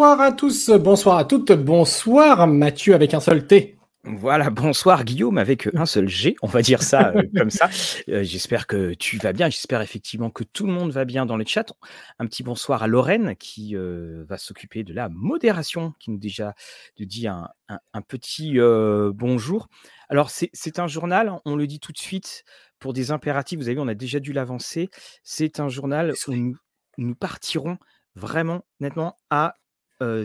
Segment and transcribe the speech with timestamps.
[0.00, 3.76] Bonsoir à tous, bonsoir à toutes, bonsoir Mathieu avec un seul T.
[4.02, 7.68] Voilà, bonsoir Guillaume avec un seul G, on va dire ça euh, comme ça.
[8.08, 11.36] Euh, j'espère que tu vas bien, j'espère effectivement que tout le monde va bien dans
[11.36, 11.74] le chat.
[12.18, 16.54] Un petit bonsoir à Lorraine qui euh, va s'occuper de la modération, qui nous déjà
[16.98, 17.50] dit un,
[18.08, 18.56] petit
[19.12, 19.68] bonjour.
[20.08, 22.44] Alors c'est un journal, on le dit tout de suite,
[22.78, 24.88] pour des impératifs, vous avez vu, on a déjà dû l'avancer.
[25.24, 26.56] C'est un journal où nous,
[26.96, 27.76] nous partirons
[28.14, 29.56] vraiment, nettement, à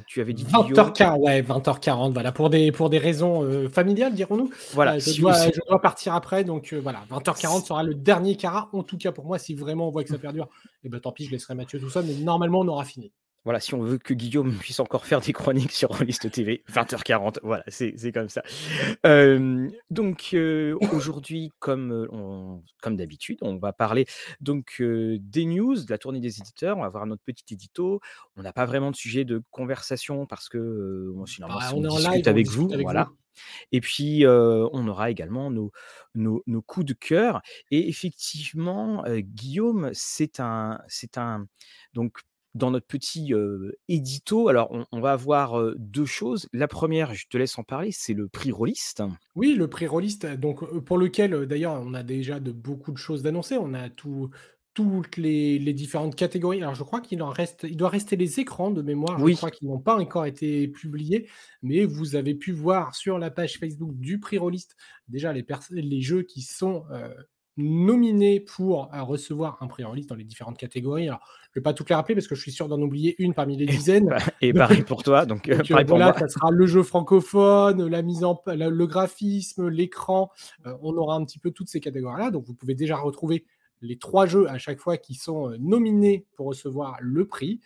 [0.08, 4.50] tu avais dit 20h40, ouais, 20h40, voilà, pour des, pour des raisons familiales, dirons-nous.
[4.74, 9.12] Voilà, je, dois, partir après, donc voilà, 20h40 sera le dernier cara, en tout cas
[9.12, 10.48] pour moi, si vraiment on voit que ça perdure,
[10.84, 13.12] et eh ben tant pis, je laisserai Mathieu tout seul, mais normalement on aura fini.
[13.46, 17.38] Voilà, si on veut que Guillaume puisse encore faire des chroniques sur Rollist TV, 20h40,
[17.44, 18.42] voilà, c'est comme ça.
[19.90, 20.36] donc
[20.92, 24.06] aujourd'hui, comme, comme d'habitude, on va parler
[24.42, 28.02] donc des news, de la tournée des éditeurs, on va voir notre petit édito.
[28.36, 31.98] On n'a pas vraiment de sujet de conversation parce que bon, bah, on, est en
[31.98, 33.10] live, avec vous, voilà.
[33.72, 35.72] Et puis, on aura également nos,
[36.16, 37.42] nos, nos, coups de cœur.
[37.70, 41.46] Et effectivement, Guillaume, c'est un, c'est un,
[41.94, 42.22] donc
[42.56, 43.34] dans notre petit
[43.88, 46.48] édito, alors on, va avoir deux choses.
[46.54, 49.04] La première, je te laisse en parler, c'est le prix Rolliste.
[49.36, 53.22] Oui, le prix Rolliste, donc pour lequel d'ailleurs on a déjà de beaucoup de choses
[53.22, 53.58] d'annoncer.
[53.58, 54.30] On a tout,
[54.74, 56.62] toutes les, différentes catégories.
[56.62, 59.20] Alors je crois qu'il en reste, il doit rester les écrans de mémoire.
[59.20, 61.28] Je crois qu'ils n'ont pas encore été publiés,
[61.62, 64.76] mais vous avez pu voir sur la page Facebook du prix Rolliste
[65.10, 66.86] déjà les, les jeux qui sont
[67.58, 71.08] nominés pour euh, recevoir un prix en liste dans les différentes catégories.
[71.08, 73.58] Alors, vais pas toutes les rappeler parce que je suis sûr d'en oublier une parmi
[73.58, 74.16] les dizaines.
[74.42, 75.26] Et, pareil pour toi.
[75.26, 76.18] Donc, euh, pareil pour moi.
[76.18, 80.32] ça sera le jeu francophone, la mise en, le graphisme, l'écran.
[80.66, 82.32] Euh, on aura un petit peu toutes ces catégories-là.
[82.32, 83.46] Donc, vous pouvez déjà retrouver
[83.82, 87.62] les trois jeux à chaque fois qui sont nominés pour recevoir le prix.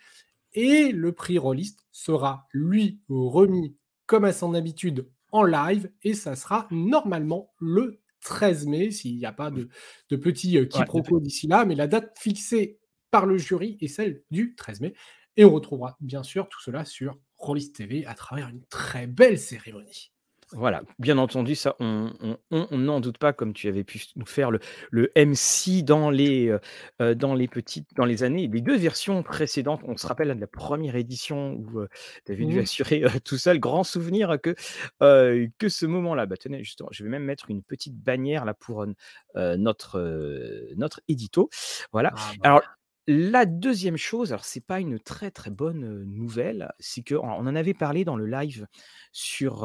[0.53, 3.75] Et le prix Rollist sera, lui, remis
[4.05, 9.25] comme à son habitude en live et ça sera normalement le 13 mai, s'il n'y
[9.25, 9.69] a pas de,
[10.09, 12.78] de petits euh, quiproquos d'ici là, mais la date fixée
[13.11, 14.93] par le jury est celle du 13 mai.
[15.37, 19.39] Et on retrouvera bien sûr tout cela sur Rollist TV à travers une très belle
[19.39, 20.11] cérémonie.
[20.51, 22.11] Voilà, bien entendu, ça, on
[22.49, 24.59] n'en doute pas, comme tu avais pu nous faire le,
[24.89, 26.59] le MC dans les, euh,
[27.01, 29.81] euh, dans les petites, dans les années, les deux versions précédentes.
[29.83, 31.85] On se rappelle de la première édition où
[32.25, 32.63] tu avais dû mmh.
[32.63, 33.59] assurer tout seul.
[33.59, 34.55] Grand souvenir que,
[34.99, 36.25] que ce moment-là.
[36.25, 38.87] Bah, tenez, justement, je vais même mettre une petite bannière là pour
[39.35, 39.99] notre,
[40.75, 41.51] notre édito.
[41.91, 42.11] Voilà.
[42.15, 42.49] Ah, bah.
[42.49, 42.61] Alors,
[43.11, 47.73] la deuxième chose, alors c'est pas une très très bonne nouvelle, c'est qu'on en avait
[47.73, 48.67] parlé dans le live
[49.11, 49.61] sur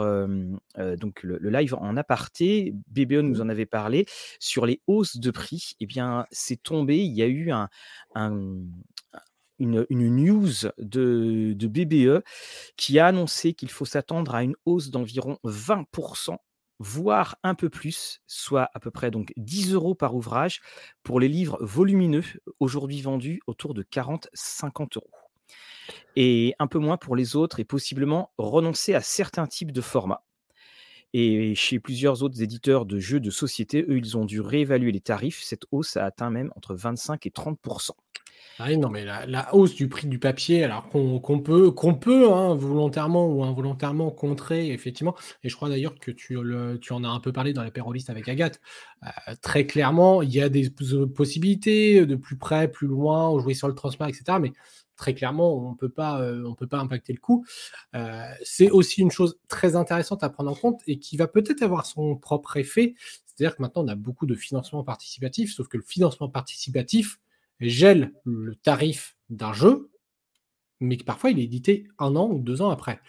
[0.78, 4.06] donc le, live en aparté, BBE nous en avait parlé
[4.38, 5.74] sur les hausses de prix.
[5.80, 6.96] Eh bien, c'est tombé.
[7.04, 7.68] Il y a eu un,
[9.58, 12.24] une, news de, de, BBE
[12.78, 16.38] qui a annoncé qu'il faut s'attendre à une hausse d'environ 20%
[16.78, 20.60] voire un peu plus, soit à peu près donc 10 euros par ouvrage
[21.02, 22.24] pour les livres volumineux,
[22.60, 25.10] aujourd'hui vendus autour de 40-50 euros.
[26.16, 30.24] Et un peu moins pour les autres, et possiblement renoncer à certains types de formats.
[31.12, 35.00] Et chez plusieurs autres éditeurs de jeux de société, eux, ils ont dû réévaluer les
[35.00, 35.42] tarifs.
[35.42, 37.60] Cette hausse a atteint même entre 25 et 30
[38.60, 43.26] ah non, mais la, hausse du prix du papier, alors qu'on peut, peut hein, volontairement
[43.26, 47.52] ou involontairement contrer, effectivement, et je crois d'ailleurs que tu, en as un peu parlé
[47.52, 48.60] dans la péroliste avec Agathe,
[49.02, 53.66] euh, très clairement, il y a des possibilités de plus près, plus loin, jouer sur
[53.66, 54.38] le transfert, etc.
[54.40, 54.52] Mais
[54.96, 57.44] très clairement, on ne peut pas impacter le coût.
[57.96, 61.62] Euh, c'est aussi une chose très intéressante à prendre en compte et qui va peut-être
[61.62, 62.94] avoir son propre effet.
[63.26, 67.18] C'est-à-dire que maintenant, on a beaucoup de financement participatif, sauf que le financement participatif,
[67.60, 69.90] gèle le tarif d'un jeu,
[70.80, 73.00] mais que parfois il est édité un an ou deux ans après.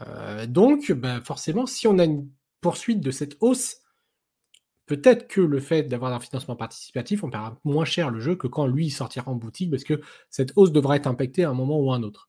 [0.00, 2.28] Euh, donc, bah, forcément, si on a une
[2.60, 3.78] poursuite de cette hausse,
[4.86, 8.46] peut-être que le fait d'avoir un financement participatif, on paiera moins cher le jeu que
[8.46, 10.00] quand lui sortira en boutique, parce que
[10.30, 12.28] cette hausse devra être impactée à un moment ou à un autre.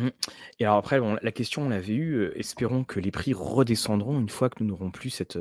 [0.00, 0.10] Mmh.
[0.58, 4.48] Et alors après, la question, on l'avait eue, espérons que les prix redescendront une fois
[4.48, 5.38] que nous n'aurons plus cette,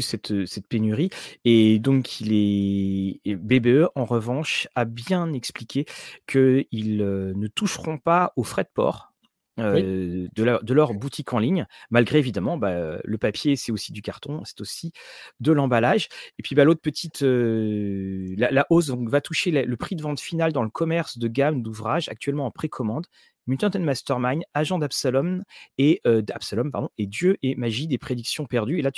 [0.00, 1.10] cette, cette pénurie.
[1.44, 5.86] Et donc, il est, BBE, en revanche, a bien expliqué
[6.26, 9.12] qu'ils ne toucheront pas aux frais de port
[9.58, 14.60] de, leur, boutique en ligne, malgré évidemment bah, le papier, c'est aussi du carton, c'est
[14.60, 14.92] aussi
[15.40, 16.08] de l'emballage.
[16.38, 20.62] Et puis bah, l'autre petite, la, hausse va toucher le prix de vente final dans
[20.62, 23.06] le commerce de gamme d'ouvrages actuellement en précommande.
[23.46, 25.44] Mutant and Mastermind, Agent d'Absalom
[25.78, 28.80] et pardon, et Dieu et Magie des prédictions perdues.
[28.80, 28.90] Et là,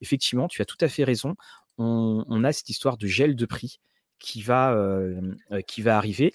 [0.00, 1.34] effectivement, tu as tout à fait raison.
[1.76, 3.80] On, a cette histoire de gel de prix
[4.18, 4.76] qui va,
[5.66, 6.32] qui va arriver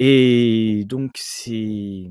[0.00, 2.10] et donc c'est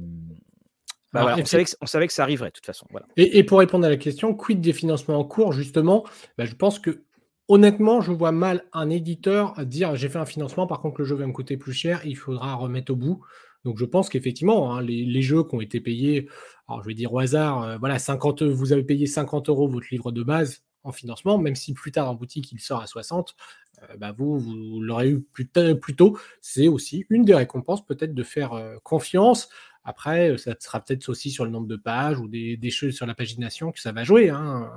[1.13, 3.07] bah, voilà, on savait que on savait que ça arriverait de toute façon, voilà.
[3.17, 5.53] Et et pour répondre à la question, quid des financements en cours?
[5.53, 6.05] Justement,
[6.37, 7.03] bah, je pense que
[7.47, 11.15] honnêtement, je vois mal un éditeur dire: «J'ai fait un financement, par contre le jeu
[11.15, 13.21] va me coûter plus cher, il faudra remettre au bout».
[13.65, 16.27] Donc je pense qu'effectivement, hein, les les jeux qui ont été payés,
[16.67, 19.87] alors je vais dire au hasard, heu, voilà 50 vous avez payé 50 euros votre
[19.91, 23.35] livre de base en financement, même si plus tard en boutique il sort à 60,
[23.83, 25.47] heu, bah, vous, vous l'aurez eu plus
[25.95, 26.17] tôt.
[26.41, 29.49] C'est aussi une des récompenses peut-être de faire, heu, confiance.
[29.83, 32.95] Après, heu, ça sera peut-être aussi sur le nombre de pages ou des des choses
[32.95, 34.71] sur la pagination que ça va jouer, hein.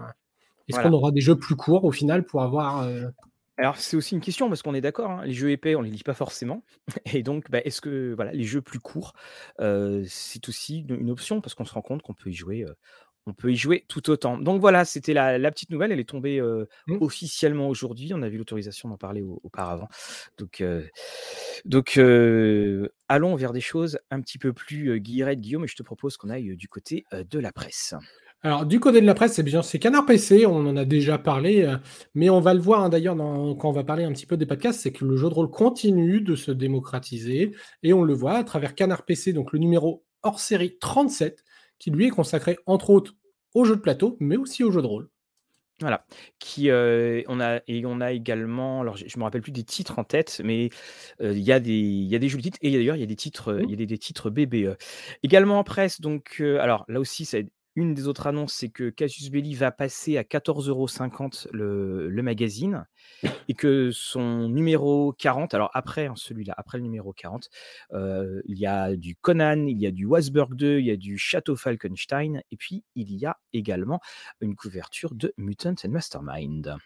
[0.69, 3.13] Est-ce qu'on aura des jeux plus courts au final pour avoir, heu
[3.57, 5.91] Alors c'est aussi une question parce qu'on est d'accord, hein, les jeux épais, on les
[5.91, 6.65] lit pas forcément.
[7.15, 9.13] Et donc bah, est-ce que voilà, les jeux plus courts,
[9.61, 12.65] heu, c'est aussi une option parce qu'on se rend compte qu'on peut y jouer,
[13.27, 14.39] on peut y jouer tout autant.
[14.39, 16.99] Donc voilà, c'était la la petite nouvelle, elle est tombée, mmh.
[17.01, 18.13] officiellement aujourd'hui.
[18.15, 19.89] On avait l'autorisation d'en parler au auparavant.
[20.39, 20.63] Donc
[23.09, 26.17] allons vers des choses un petit peu plus, heu, guillerette, Guillaume et je te propose
[26.17, 27.95] qu'on aille, du côté, de la presse.
[28.43, 31.17] Alors, du côté de la presse, c'est bien, c'est Canard PC, on en a déjà
[31.17, 31.67] parlé,
[32.15, 34.45] mais on va le voir, hein, d'ailleurs quand on va parler un petit peu des
[34.45, 38.35] podcasts, c'est que le jeu de rôle continue de se démocratiser et on le voit
[38.35, 41.43] à travers Canard PC, donc le numéro hors série 37
[41.85, 43.15] qui lui est consacré entre autres
[43.55, 45.11] aux jeux de plateau, mais aussi aux jeux de rôle.
[45.81, 46.07] Voilà,
[46.39, 49.65] qui, heu, on a et on a également alors je je me rappelle plus des
[49.65, 50.71] titres en tête, mais,
[51.21, 53.03] heu, il y a des il y a des jolis titres et d'ailleurs il y
[53.03, 53.67] a des titres, Mmh.
[53.67, 54.77] il y a des des titres BBE.
[55.25, 58.91] Également en presse donc, heu, alors là aussi c'est une des autres annonces, c'est que
[58.91, 62.87] Casus Belli va passer à 14,50 € le le magazine
[63.49, 67.49] et que son numéro 40 alors après, hein, celui-là, après le numéro 40,
[67.93, 70.97] heu, il y a du Conan, il y a du Wasberg 2, il y a
[70.97, 74.01] du Château Falkenstein et puis il y a également
[74.41, 76.77] une couverture de Mutant and Mastermind.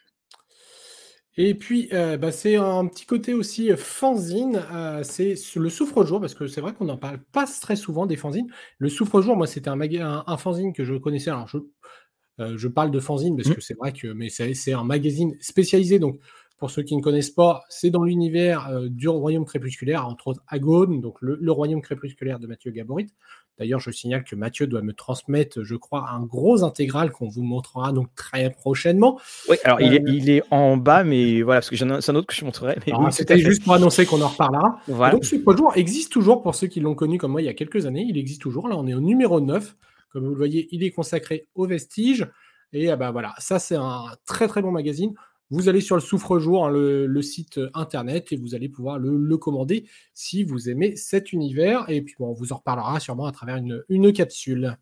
[1.41, 6.21] Et puis, heu, bah, c'est un petit côté aussi, heu, fanzine, heu, c'est le Souffre-Jour
[6.21, 8.49] parce que c'est vrai qu'on n'en parle pas très souvent des fanzines.
[8.79, 11.49] Le Souffre-Jour, moi, c'était un maga un un fanzine que je connaissais, alors
[12.57, 13.53] je parle de fanzine parce Mmh.
[13.53, 16.21] que c'est vrai que mais c'est un magazine spécialisé donc
[16.59, 21.01] pour ceux qui ne connaissent pas, c'est dans l'univers, du Royaume crépusculaire, entre autres Agone,
[21.01, 23.07] donc le le Royaume crépusculaire de Mathieu Gaborit.
[23.59, 27.43] D'ailleurs, je signale que Mathieu doit me transmettre, je crois, un gros intégral qu'on vous
[27.43, 29.19] montrera donc très prochainement.
[29.49, 32.01] Oui, alors il est il est en bas, mais voilà, parce que j'en ai un
[32.01, 34.79] c'est un autre que je montrerai, alors oui, c'était juste pour annoncer qu'on en reparlera
[34.87, 35.13] Voilà.
[35.13, 37.55] donc ce jour existe toujours pour ceux qui l'ont connu comme moi il y a
[37.55, 38.69] quelques années, il existe toujours.
[38.69, 39.77] Là, on est au numéro 9.
[40.13, 42.27] Comme vous le voyez, il est consacré aux vestiges
[42.73, 45.15] et ah bah, voilà, ça c'est un très, très bon magazine.
[45.51, 49.37] Vous allez sur le Souffre-Jour, hein, le site, heu, internet et vous allez pouvoir le
[49.39, 53.33] commander si vous aimez cet univers et puis bon, on vous en reparlera sûrement à
[53.33, 53.57] travers
[53.89, 54.77] une capsule.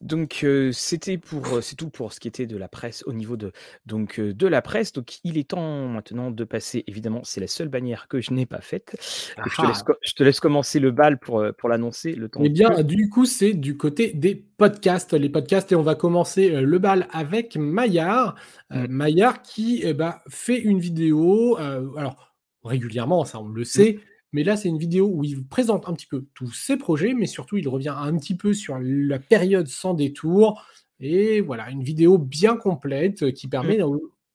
[0.00, 3.52] Donc c'était pour, c'est tout pour ce qui était de la presse au niveau de
[3.86, 4.92] donc de la presse.
[4.92, 8.46] Donc il est temps maintenant de passer évidemment, c'est la seule bannière que je n'ai
[8.46, 8.96] pas faite.
[9.36, 9.92] Ah Donc je te laisse ah!
[10.02, 13.08] je te laisse commencer le bal pour, pour l'annoncer, le temps Eh que bien, du
[13.08, 15.12] coup, c'est du côté des podcasts.
[15.14, 18.34] Les podcasts et on va commencer, le bal avec Maillard.
[18.70, 23.98] Mmh, Maillard qui, eh bah, fait une vidéo, alors régulièrement, ça on le mmh, sait,
[24.32, 27.14] mais là, c'est une vidéo où il vous présente un petit peu tous ses projets,
[27.14, 30.64] mais surtout il revient un petit peu sur la période sans détour
[31.00, 33.86] et voilà, une vidéo bien complète, heu, qui permet, heu,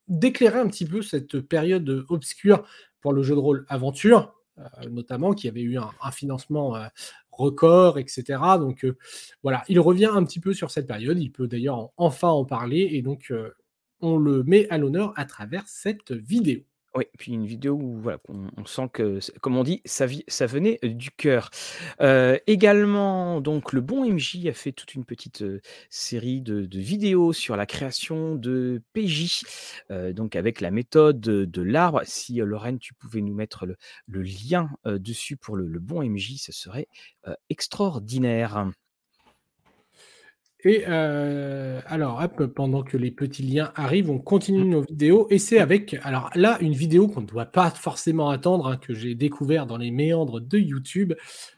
[0.08, 2.64] d'éclairer un petit peu cette période, obscure
[3.00, 6.86] pour le jeu de rôle aventure, heu, notamment qui avait eu un un financement, heu,
[7.32, 8.86] record et cetera donc
[9.42, 11.18] voilà, il revient un petit peu sur cette période.
[11.20, 13.32] Il peut d'ailleurs en enfin en parler et donc
[14.00, 16.60] on le met à l'honneur à travers cette vidéo.
[16.96, 20.06] Oui, puis une vidéo où voilà, on sent que comme on dit, ça
[20.46, 21.50] venait, heu, du cœur.
[22.00, 25.60] Heu, également donc le bon MJ a fait toute une petite, heu,
[25.90, 29.42] série de vidéos sur la création de PJ,
[30.12, 32.02] donc avec la méthode, de l'arbre.
[32.04, 33.66] Si, Lorraine, tu pouvais nous mettre
[34.06, 36.88] le lien, dessus pour le bon MJ, ce serait,
[37.50, 38.70] extraordinaire.
[40.66, 45.38] Et heu, alors hop, pendant que les petits liens arrivent, on continue nos vidéos et
[45.38, 49.14] c'est avec alors là, une vidéo qu'on ne doit pas forcément attendre, hein, que j'ai
[49.14, 51.12] découvert dans les méandres de YouTube.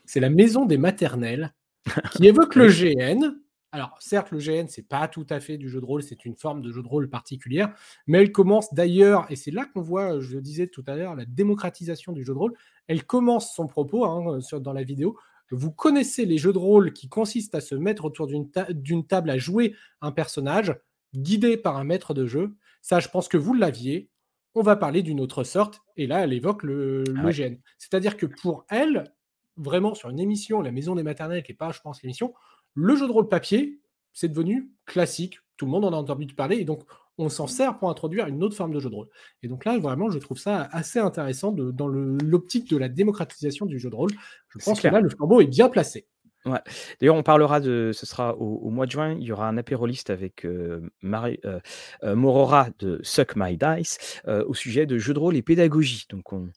[0.06, 1.54] C'est la maison des maternelles
[2.12, 3.36] qui évoque le GN.
[3.70, 6.34] Alors certes, le GN, c'est pas tout à fait du jeu de rôle, c'est une
[6.34, 7.74] forme de jeu de rôle particulière,
[8.08, 11.14] mais elle commence d'ailleurs et c'est là qu'on voit, je le disais tout à l'heure,
[11.14, 12.54] la démocratisation du jeu de rôle.
[12.88, 15.16] Elle commence son propos, hein, dans la vidéo:
[15.50, 19.06] «Vous connaissez les jeux de rôle qui consistent à se mettre autour d'une ta d'une
[19.06, 20.74] table à jouer un personnage,
[21.14, 22.54] guidé par un maître de jeu.
[22.82, 24.10] Ça, je pense que vous l'aviez.
[24.54, 27.56] On va parler d'une autre sorte» et là, elle évoque le ah le ouais, GN.
[27.78, 29.12] C'est-à-dire que pour elle,
[29.56, 32.34] vraiment sur une émission, La Maison des Maternelles, qui est pas, je pense, l'émission,
[32.74, 33.80] le jeu de rôle papier,
[34.12, 35.40] c'est devenu classique.
[35.56, 36.82] Tout le monde en a entendu parler et donc
[37.18, 39.08] on s'en sert pour introduire une autre forme de jeu de rôle.
[39.42, 43.66] Et donc là, vraiment, je trouve ça assez intéressant de, dans l'optique de la démocratisation
[43.66, 44.10] du jeu de rôle.
[44.48, 46.06] Je pense que là, le flambeau est bien placé.
[46.46, 46.60] Ouais.
[47.00, 50.10] D'ailleurs, on parlera de, ce sera au, mois de juin, il y aura un apéroliste
[50.10, 51.58] avec euh, Marie, euh,
[52.04, 56.06] euh, Morora de Suck My Dice au sujet de jeux de rôle et pédagogie.
[56.08, 56.50] Donc, on,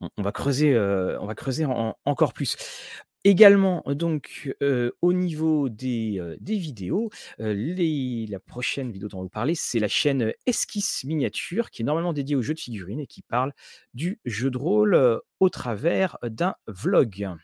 [0.00, 1.66] on, va creuser, on va creuser
[2.04, 2.56] encore plus.
[3.24, 4.54] Également, donc,
[5.00, 9.78] au niveau des, des vidéos, les, la prochaine vidéo dont on va vous parler, c'est
[9.78, 13.52] la chaîne Esquisse Miniature, qui est normalement dédiée aux jeux de figurines et qui parle
[13.94, 17.34] du jeu de rôle au travers d'un vlog.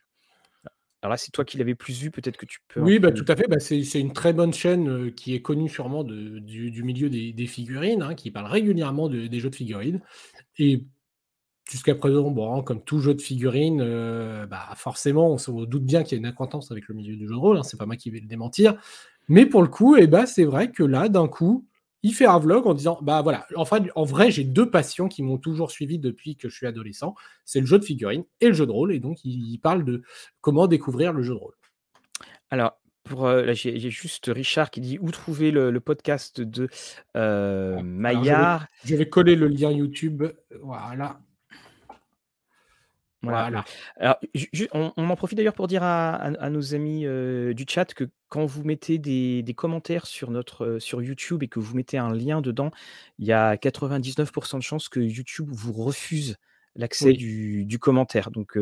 [1.02, 2.80] Alors là, c'est toi qui l'avais plus vu, peut-être que tu peux.
[2.80, 3.46] Oui, bah, tout à fait.
[3.48, 8.02] Bah, c'est une très bonne chaîne qui est connue sûrement de, du, milieu des, figurines,
[8.02, 10.02] hein, qui parle régulièrement des jeux de figurines.
[10.58, 10.84] Et
[11.70, 16.02] jusqu'à présent, bon, comme tout jeu de figurines, euh, bah, forcément, on se doute bien
[16.02, 17.86] qu'il y a une acquaintance avec le milieu du jeu de rôle, hein, c'est pas
[17.86, 18.74] moi qui vais le démentir.
[19.28, 21.64] Mais pour le coup, eh bah, c'est vrai que là, d'un coup,
[22.02, 25.22] il fait un vlog en disant Bah voilà, enfin, en vrai, j'ai deux passions qui
[25.22, 28.52] m'ont toujours suivi depuis que je suis adolescent c'est le jeu de figurines et le
[28.52, 28.92] jeu de rôle.
[28.92, 30.02] Et donc, il, parle de
[30.40, 31.54] comment découvrir le jeu de rôle.
[32.50, 36.68] Alors, pour, euh, j'ai juste Richard qui dit où trouver le, podcast de
[37.16, 38.66] euh, Maillard?
[38.84, 40.24] je vais coller le lien YouTube.
[40.62, 41.20] Voilà.
[43.22, 43.64] Voilà.
[43.96, 44.18] Alors,
[44.72, 47.04] on, en profite d'ailleurs pour dire à, nos amis
[47.54, 51.76] du chat que quand vous mettez des, commentaires sur, notre, sur YouTube et que vous
[51.76, 52.70] mettez un lien dedans,
[53.18, 56.36] il y a 99% de chances que YouTube vous refuse
[56.76, 58.30] l'accès du, commentaire.
[58.30, 58.58] Donc,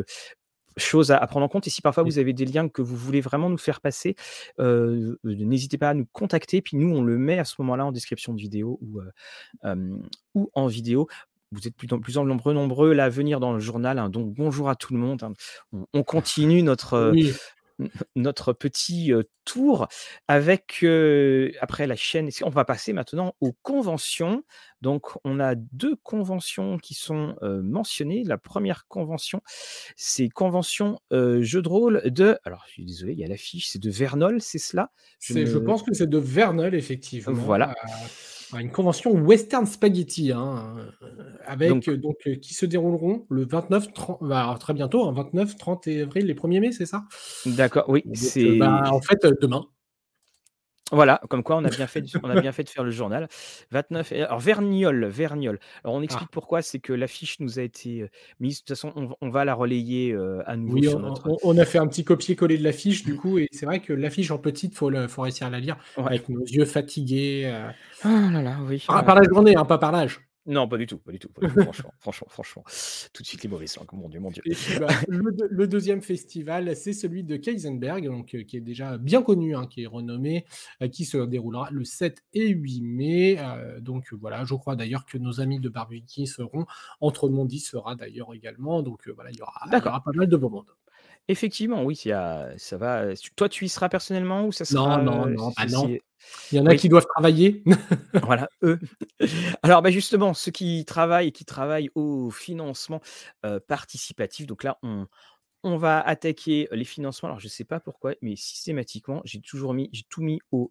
[0.77, 1.67] chose à, prendre en compte.
[1.69, 4.17] Et si parfois vous avez des liens que vous voulez vraiment nous faire passer,
[4.59, 6.63] n'hésitez pas à nous contacter.
[6.63, 9.01] Puis nous, on le met à ce moment-là en description de vidéo ou,
[10.35, 11.07] ou en vidéo
[11.53, 13.99] vous êtes plus, plus en nombreux, nombreux là, à venir dans le journal.
[13.99, 15.23] Hein, donc bonjour à tout le monde.
[15.23, 15.33] Hein.
[15.93, 17.13] On, continue notre,
[18.17, 19.13] notre petit
[19.45, 19.89] tour
[20.27, 20.85] avec,
[21.61, 22.29] après la chaîne.
[22.43, 24.43] On va passer maintenant aux conventions?
[24.83, 28.25] Donc on a deux conventions qui sont mentionnées.
[28.25, 29.41] La première convention,
[29.97, 32.39] c'est convention jeu de rôle de.
[32.45, 34.91] Alors je suis désolé, il y a l'affiche, c'est de Vernol, c'est cela?
[35.21, 37.33] Je, je pense que c'est de Vernol, effectivement.
[37.33, 37.71] Voilà.
[37.71, 38.07] Euh,
[38.57, 43.93] une convention Western Spaghetti, hein, euh, avec donc, donc euh, qui se dérouleront le 29,
[43.93, 47.05] 30, bah, très bientôt, 29, hein, 30 avril, les 1er mai, c'est ça?
[47.47, 48.05] D'accord, oui.
[48.15, 49.67] c'est bah, en fait demain.
[50.91, 53.29] Voilà, comme quoi on a bien fait, on a bien fait de faire le journal.
[53.73, 54.13] 29.
[54.13, 55.59] Alors Verniol, Verniol.
[55.85, 56.33] Alors on explique ah.
[56.33, 58.09] pourquoi, c'est que l'affiche nous a été
[58.41, 58.57] mise.
[58.57, 60.17] De toute façon, on, va la relayer
[60.47, 60.79] à nouveau.
[60.79, 60.89] Oui,
[61.43, 64.31] on, a fait un petit copier-coller de l'affiche du coup, et c'est vrai que l'affiche
[64.31, 67.53] en petite, faut le, faut réussir à la lire avec nos yeux fatigués.
[68.03, 68.85] Ah là là, oui.
[68.87, 70.28] Par, la journée, hein, pas par l'âge.
[70.49, 71.29] Non, pas du tout, pas du tout.
[71.61, 72.65] franchement, franchement, franchement.
[73.13, 74.43] Tout de suite les mauvais langues, mon Dieu, mon Dieu.
[74.81, 79.55] Bah, le, deuxième festival, c'est celui de Keisenberg, donc, euh, qui est déjà bien connu,
[79.55, 80.47] hein, qui est renommé,
[80.83, 83.37] euh, qui se déroulera le 7 et 8 mai.
[83.39, 86.65] Euh, donc voilà, je crois d'ailleurs que nos amis de Barbecue seront.
[87.03, 88.83] Entre Mondi sera d'ailleurs également.
[88.83, 90.73] Donc voilà, il y, aura, il y aura pas mal de beaux mondes.
[91.29, 93.05] Effectivement, oui, y a, ça va.
[93.37, 95.87] Toi, tu y seras personnellement ou ça sera Non, non, non, ah non.
[96.51, 97.63] Il y en a qui doivent travailler.
[98.23, 98.79] voilà, eux.
[99.63, 103.01] Alors, bah, justement, ceux qui travaillent et qui travaillent au financement
[103.67, 105.07] participatif, donc là, on,
[105.65, 107.29] on va attaquer les financements.
[107.29, 110.71] Alors, je ne sais pas pourquoi, mais systématiquement, j'ai toujours mis, j'ai tout mis au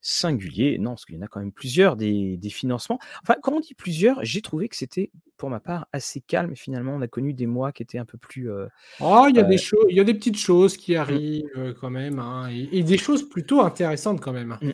[0.00, 0.78] singulier.
[0.78, 2.98] Non, parce qu'il y en a quand même plusieurs des, financements.
[3.22, 6.52] Enfin, quand on dit plusieurs, j'ai trouvé que c'était, pour ma part, assez calme.
[6.52, 8.50] Et finalement, on a connu des mois qui étaient un peu plus.
[9.00, 10.98] oh, il y a des choses, il y a des petites choses qui mmh.
[10.98, 14.58] arrivent quand même, hein, et, des choses plutôt intéressantes quand même.
[14.60, 14.72] Mmh.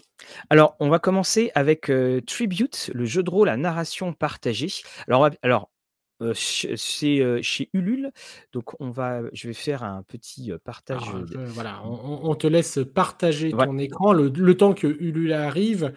[0.50, 1.90] Alors, on va commencer avec
[2.26, 4.68] Tribute, le jeu de rôle à narration partagée.
[5.06, 5.71] Alors, alors
[6.34, 8.12] c'est chez Ulule.
[8.52, 11.02] Donc, on va, je vais faire un petit partage.
[11.48, 15.92] voilà, on, te laisse partager ton écran le, temps que Ulule arrive.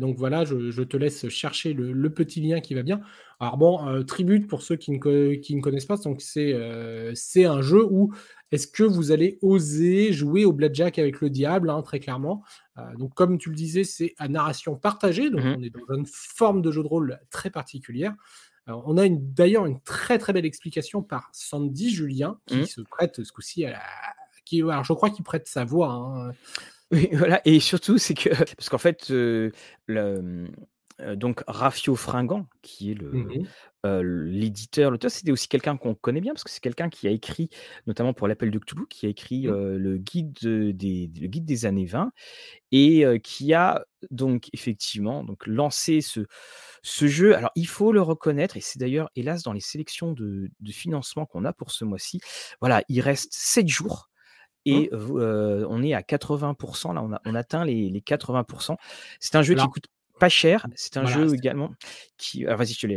[0.00, 3.00] donc voilà, je, te laisse chercher le, petit lien qui va bien.
[3.40, 6.54] Alors bon, Tribute pour ceux qui ne, qui ne connaissent pas, donc c'est
[7.14, 8.12] c'est un jeu où
[8.52, 12.44] est-ce que vous allez oser jouer au blackjack avec le diable, hein, très clairement.
[12.98, 16.06] donc comme tu le disais, c'est à narration partagée, donc mmh on est dans une
[16.06, 18.14] forme de jeu de rôle très particulière
[18.66, 22.66] on a d'ailleurs une très très belle explication par Sandy Julien qui mmh.
[22.66, 23.80] se prête ce coup-ci à
[24.44, 25.90] qui, alors je crois qu'il prête sa voix.
[25.90, 26.32] Hein.
[26.90, 29.50] Oui, voilà, et surtout, c'est que, parce qu'en fait, le,
[31.16, 33.44] donc Raffio Fringant, qui est mmh
[33.84, 37.48] l'éditeur, l'auteur, c'était aussi quelqu'un qu'on connaît bien, parce que c'est quelqu'un qui a écrit,
[37.88, 39.74] notamment pour l'appel de Cthulhu, qui a écrit mmh.
[39.74, 42.12] le, guide des, le guide des années 20,
[42.70, 46.26] et qui a donc effectivement donc, lancé ce,
[46.82, 47.34] ce jeu.
[47.36, 51.44] Alors, il faut le reconnaître, et c'est d'ailleurs, hélas, dans les sélections de, financement qu'on
[51.44, 52.20] a pour ce mois-ci,
[52.60, 54.10] voilà, il reste 7 jours.
[54.64, 55.66] Et mmh.
[55.68, 58.76] on est à 80%, là on a on atteint les, les 80%.
[59.18, 59.88] C'est un jeu qui coûte
[60.22, 60.66] pas cher.
[60.76, 61.74] C'est un voilà, jeu également
[62.18, 62.92] qui ah vas-y, je te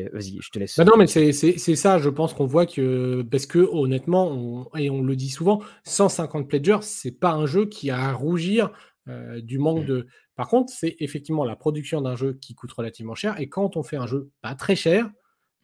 [0.55, 4.69] je laisse, Bah, non, mais c'est ça, je pense qu'on voit que parce qu'honnêtement, on
[4.77, 8.71] et on le dit souvent, 150 pledgers, c'est pas un jeu qui a à rougir,
[9.07, 9.85] heu, du manque Mmh.
[9.85, 13.77] de par contre, c'est effectivement la production d'un jeu qui coûte relativement cher et quand
[13.77, 15.09] on fait un jeu pas très cher,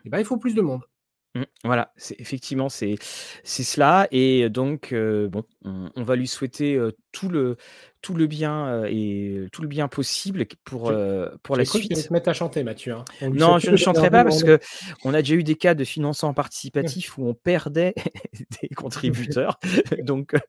[0.05, 0.83] et bah, il faut plus de monde.
[1.33, 2.97] Mmh, voilà, c'est effectivement, c'est
[3.45, 7.55] cela et donc heu, bon, on on va lui souhaiter, heu, tout le
[8.01, 11.77] tout le bien, heu et tout le bien possible pour, heu, pour la que tu
[11.79, 12.07] suite.
[12.07, 13.05] te mettre à chanter Mathieu, hein.
[13.21, 15.83] On Non, je que ne chanterai pas parce qu'on a déjà eu des cas de
[15.83, 17.93] financement participatif où on perdait
[18.61, 19.59] des contributeurs,
[20.03, 20.39] donc heu,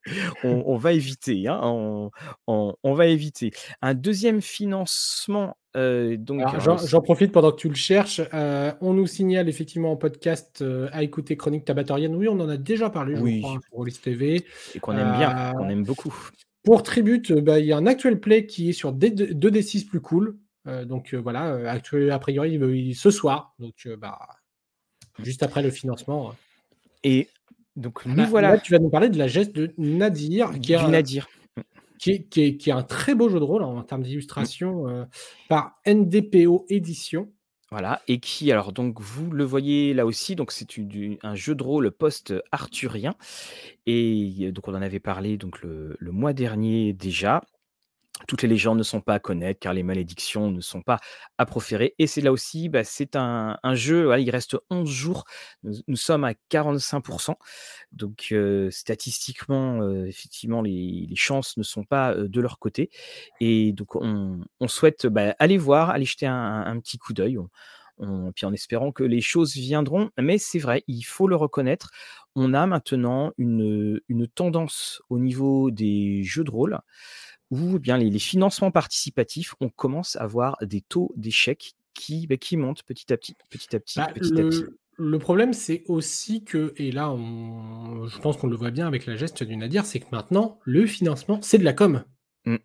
[0.44, 2.10] on on va éviter, hein, on
[2.46, 3.52] on on va éviter.
[3.82, 9.92] Un 2e financement, donc j'en profite pendant que tu le cherches, on nous signale effectivement
[9.92, 12.14] en podcast, à écouter Chroniques Tabatoriennes.
[12.16, 14.44] Oui, on en a déjà parlé, je crois, Oui hein, Rollis TV.
[14.74, 16.14] et qu'on aime bien, qu'on aime beaucoup.
[16.64, 19.34] Pour Tribute, heu, bah, il y a un actual play qui est sur D d
[19.34, 20.38] 2D6 Plus Cool,
[20.68, 24.18] heu, donc heu, voilà, heu, actu a priori, il ce soir, donc bah,
[25.22, 26.34] juste après le financement, heu
[27.04, 27.28] Et
[27.76, 30.72] donc nous Bah, là, voilà tu vas nous parler de la geste de Nadir qui
[30.74, 31.28] est Nadir.
[31.98, 35.06] Qui est qui est qui est un très beau jeu de rôle en termes d'illustration,
[35.48, 37.32] par NDPO Éditions.
[37.72, 40.66] Voilà et qui alors donc vous le voyez là aussi, donc c'est
[41.22, 43.14] un jeu de rôle post-arthurien
[43.86, 47.40] et donc on en avait parlé donc le le mois dernier déjà.
[48.28, 51.00] Toutes les légendes ne sont pas à connaître car les malédictions ne sont pas
[51.38, 51.94] à proférer.
[51.98, 55.24] Et c'est là aussi, bah, c'est un jeu, il reste 11 jours.
[55.62, 57.34] Nous sommes à 45%
[57.90, 58.34] donc
[58.70, 62.90] statistiquement, effectivement les chances ne sont pas, de leur côté.
[63.40, 67.38] Et donc on souhaite, bah, aller voir, aller jeter un petit coup d'œil.
[68.34, 71.90] Puis en espérant que les choses viendront, mais c'est vrai, il faut le reconnaître,
[72.34, 74.00] on a maintenant une
[74.34, 76.78] tendance au niveau des jeux de rôle
[77.52, 82.26] où, eh bien, les les financements participatifs, on commence à voir des taux d'échec qui,
[82.26, 84.64] bah, qui montent petit à petit, petit à petit, Bah, petit à petit.
[84.64, 88.86] le le problème, c'est aussi que et là, on je pense qu'on le voit bien
[88.86, 92.04] avec la geste du Nadir, c'est que maintenant, le financement, c'est de la com.
[92.44, 92.58] Mmh.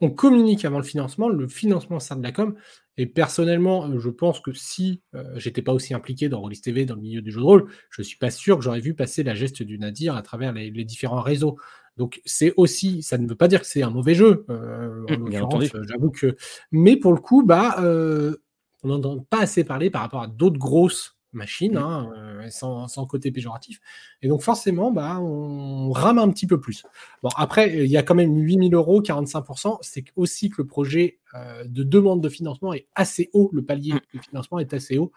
[0.00, 2.56] On communique avant le financement, le financement sert de la com
[2.96, 6.84] et personnellement, heu, je pense que si, heu, j'étais pas aussi impliqué dans Rollis TV,
[6.84, 9.22] dans le milieu du jeu de rôle, je suis pas sûr que j'aurais vu passer
[9.22, 11.58] la geste du Nadir à travers les les différents réseaux.
[11.96, 15.14] Donc c'est aussi ça ne veut pas dire que c'est un mauvais jeu, heu, Mmh,
[15.14, 16.36] en bien l'occurrence, j'avoue que
[16.72, 18.42] mais pour le coup, bah, heu,
[18.82, 21.78] on n'entend pas assez parler par rapport à d'autres grosses machines, Mmh.
[21.78, 22.10] hein,
[22.46, 23.80] heu, sans sans côté péjoratif
[24.22, 26.86] et donc forcément, bah, on rame un petit peu plus.
[27.22, 30.66] Bon après, il y a quand même 8 000 €, 45% c'est aussi que le
[30.66, 31.20] projet,
[31.66, 34.00] de demande de financement est assez haut, le Mmh.
[34.00, 35.12] palier de financement est assez haut.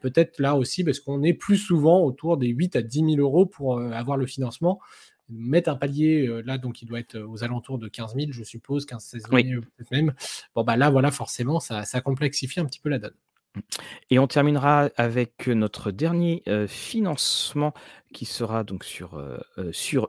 [0.00, 3.48] Peut-être là aussi parce qu'on est plus souvent autour des 8 à 10 000 €
[3.50, 4.80] pour, heu, avoir le financement.
[5.30, 8.32] Mettre un palier, heu, là donc il doit être, heu, aux alentours de 15 000
[8.32, 9.44] je suppose, 15-16 Oui.
[9.48, 10.12] 000 peut-être même.
[10.54, 13.14] Bon, bah, là, voilà, forcément ça ça complexifie un petit peu la donne.
[14.10, 17.74] Et on terminera avec notre dernier, financement
[18.14, 19.18] qui sera donc sur,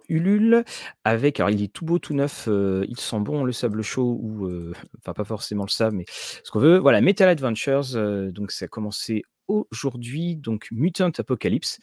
[0.10, 0.64] Ulule
[1.04, 4.48] avec alors il est tout beau, tout neuf, il sent bon le sable chaud ou
[5.00, 6.78] enfin pas forcément le sable, mais ce qu'on veut.
[6.78, 9.24] Voilà, Metal Adventures, donc ça a commencé
[9.72, 11.80] aujourd'hui, donc Mutant Apocalypse.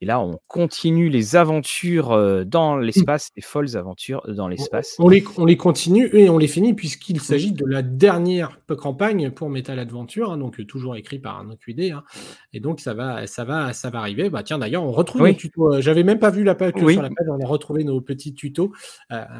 [0.00, 2.82] Et là on continue les aventures, heu, dans Mmh.
[2.82, 4.94] l'espace, les folles aventures dans on l'espace.
[5.00, 9.30] on les on les continue et on les finit puisqu'il s'agit de la dernière campagne
[9.32, 12.04] pour Metal Adventure, hein, donc toujours écrit par un OQD, hein.
[12.52, 14.30] Et donc ça va ça va ça va arriver.
[14.30, 16.88] Bah, tiens d'ailleurs on retrouve nos tutos, heu, j'avais même pas vu la pa que
[16.88, 18.72] sur la page, on a retrouvé nos petits tutos,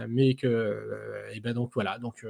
[0.08, 0.76] mais que,
[1.32, 2.26] et bah, donc voilà, donc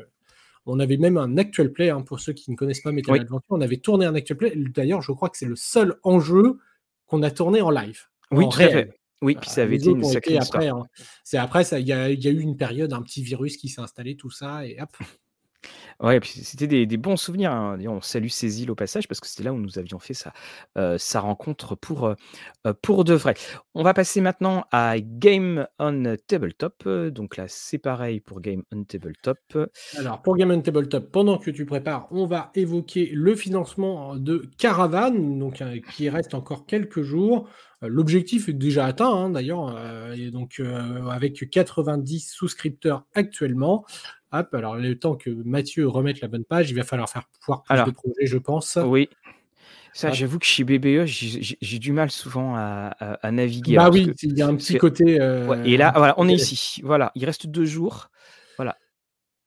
[0.69, 3.21] on avait même un actual play, hein, pour ceux qui ne connaissent pas Metal Oui.
[3.21, 4.53] Adventure, on avait tourné un actual play.
[4.57, 6.59] D'ailleurs, je crois que c'est le seul enjeu
[7.07, 8.73] qu'on a tourné en live, Oui, en tout à réel.
[8.91, 9.01] fait.
[9.21, 10.63] Oui, puis ça avait les été une sacrée histoire.
[10.63, 10.85] après, hein.
[11.25, 14.17] C'est après il y y a eu une période, un petit virus qui s'est installé,
[14.17, 14.91] tout ça et hop.
[16.01, 17.77] Ouais c'était des bons souvenirs, hein.
[17.89, 20.33] On salue Cécile au passage parce que c'était là où nous avions fait sa,
[20.97, 22.15] sa rencontre pour, heu
[22.67, 23.35] heu, pour de vrai.
[23.75, 28.85] On va passer maintenant à Game on Tabletop, donc là, c'est pareil pour Game on
[28.85, 29.39] Tabletop.
[29.97, 34.49] Alors pour Game on Tabletop, pendant que tu prépares, on va évoquer le financement de
[34.59, 37.49] Caravan, donc heu, qui reste encore quelques jours.
[37.83, 39.79] L'objectif est déjà atteint, hein, d'ailleurs,
[40.13, 40.75] et donc heu,
[41.11, 43.85] avec 90 souscripteurs actuellement.
[44.33, 47.63] Hop, alors le temps que Mathieu remette la bonne page, il va falloir faire voir
[47.63, 48.79] plus de Alors projets, je pense.
[48.85, 49.09] oui,
[49.95, 53.95] ça j'avoue que chez BBE, j'ai du mal souvent à à à naviguer Bah alors
[53.95, 56.29] parce oui, il y a un petit que côté, ouais heu, et là, voilà, on
[56.29, 56.83] est ici.
[56.83, 58.11] Voilà, il reste 2 jours.
[58.57, 58.77] Voilà,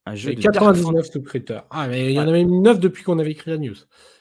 [0.06, 1.68] un jeu Et de Dark Fant 99 souscripteurs.
[1.70, 3.76] Ah mais il y en a même 9 depuis qu'on avait écrit la news.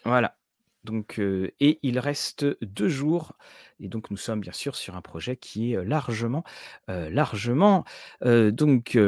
[0.04, 0.36] Voilà,
[0.84, 3.32] donc et il reste 2 jours
[3.80, 6.44] et donc nous sommes bien sûr sur un projet qui est, largement,
[6.88, 7.84] largement,
[8.22, 8.98] donc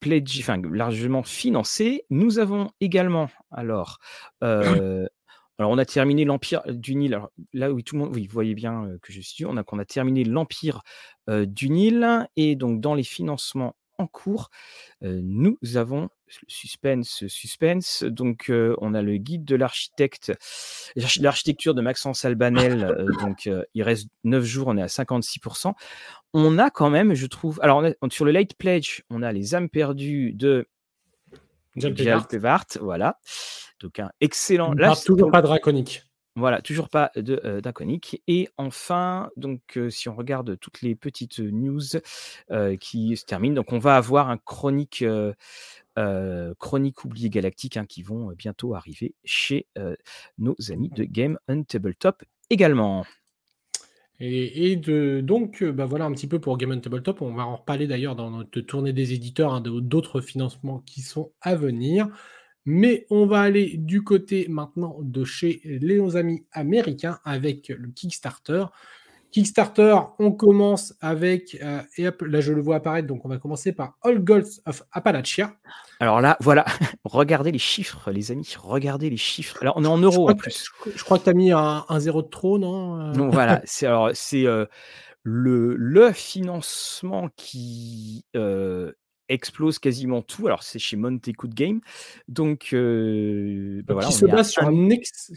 [0.00, 2.04] pledge, enfin largement financé.
[2.10, 3.98] Nous avons également, alors,
[5.60, 7.12] alors on a terminé l'Empire du Nil.
[7.12, 9.44] Alors, là, oui, tout le monde, oui, vous voyez bien que je suis.
[9.44, 10.80] On a, qu'on a terminé l'Empire
[11.28, 12.26] euh, du Nil.
[12.36, 14.50] Et donc, dans les financements en cours,
[15.02, 16.08] nous avons
[16.46, 18.02] suspense, suspense.
[18.04, 20.32] Donc, on a le guide de l'architecte,
[21.20, 23.06] l'architecture de Maxence Albanel.
[23.20, 25.72] donc, il reste 9 jours, on est à 56%.
[26.32, 27.58] On a quand même, je trouve.
[27.62, 30.66] Alors, sur le late pledge, on a les âmes perdues de
[31.76, 32.66] Jalpevart.
[32.80, 33.18] Voilà.
[33.80, 34.72] Donc, un excellent.
[34.74, 36.04] Là, toujours pas draconique.
[36.36, 37.60] Voilà, toujours pas de.
[38.28, 41.80] Et enfin, donc, si on regarde toutes les petites news
[42.80, 45.04] qui se terminent, donc on va avoir un chronique,
[46.58, 49.66] chronique oublié galactique hein, qui vont bientôt arriver chez
[50.38, 53.04] nos amis de Game on Tabletop également.
[54.20, 57.22] Et, donc, bah voilà un petit peu pour Game on Tabletop.
[57.22, 61.32] On va en reparler d'ailleurs dans notre tournée des éditeurs, hein, d'autres financements qui sont
[61.40, 62.08] à venir.
[62.66, 68.66] Mais on va aller du côté maintenant de chez les amis américains avec le Kickstarter.
[69.30, 73.72] Kickstarter, on commence avec, euh, et là je le vois apparaître, donc on va commencer
[73.72, 75.54] par All Gods of Appalachia.
[76.00, 76.64] Alors là, voilà,
[77.04, 79.56] regardez les chiffres, les amis, regardez les chiffres.
[79.60, 80.68] Alors on est en euros en plus.
[80.94, 84.10] je, crois que tu as mis un, zéro de trop, non Non, voilà, c'est alors
[84.14, 84.66] c'est euh,
[85.22, 88.92] le, le financement qui euh,
[89.30, 90.46] explose quasiment tout.
[90.46, 91.80] Alors, c'est chez Monte Coup de Game.
[92.28, 94.88] Donc, euh, bah qui, se base sur un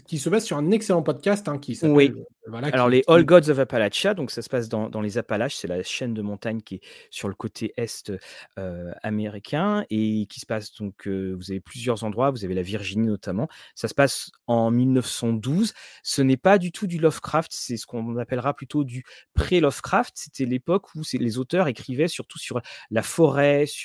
[0.06, 1.96] qui se base sur un excellent podcast hein, qui s'appelle.
[1.96, 2.12] Oui.
[2.48, 5.56] Euh, Alors, les All Gods of Appalachia, donc ça se passe dans, dans les Appalaches,
[5.56, 8.12] c'est la chaîne de montagne qui est sur le côté est
[8.58, 13.06] euh, américain et qui se passe donc, vous avez plusieurs endroits, vous avez la Virginie
[13.06, 13.48] notamment.
[13.74, 15.72] Ça se passe en 1912.
[16.02, 19.04] Ce n'est pas du tout du Lovecraft, c'est ce qu'on appellera plutôt du
[19.34, 20.12] pré-Lovecraft.
[20.16, 23.83] C'était l'époque où les auteurs écrivaient surtout sur la forêt, sur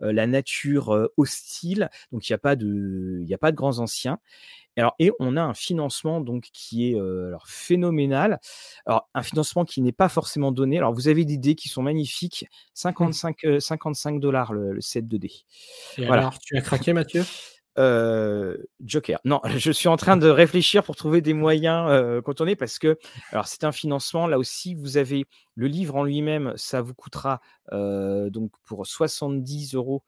[0.00, 1.90] la nature hostile.
[2.12, 4.18] Donc, il n'y a, pas de, il a pas de grands anciens.
[4.76, 8.40] Alors, et on a un financement donc qui est alors, phénoménal.
[8.86, 10.78] Alors, un financement qui n'est pas forcément donné.
[10.78, 12.46] Alors, vous avez des dés qui sont magnifiques.
[12.74, 13.60] 55, mmh.
[13.60, 15.32] 55 dollars le, set de dés.
[15.98, 16.22] voilà.
[16.22, 17.24] alors, tu as craqué, Mathieu?
[17.76, 19.20] Joker.
[19.24, 22.98] Non, je suis en train de réfléchir pour trouver des moyens euh, contournés parce que,
[23.32, 24.26] alors c'est un financement.
[24.26, 30.02] Là aussi, vous avez le livre en lui-même, ça vous coûtera donc pour 70 euros,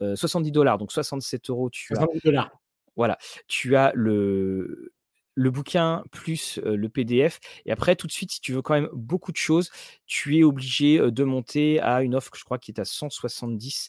[0.00, 1.70] 70 dollars, donc 67 euros.
[1.70, 2.50] Tu as, dollars.
[2.96, 4.92] Voilà, tu as le
[5.34, 7.40] le bouquin plus le PDF.
[7.66, 9.70] Et après, tout de suite, si tu veux quand même beaucoup de choses,
[10.06, 13.88] tu es obligé de monter à une offre que je crois qui est à 170.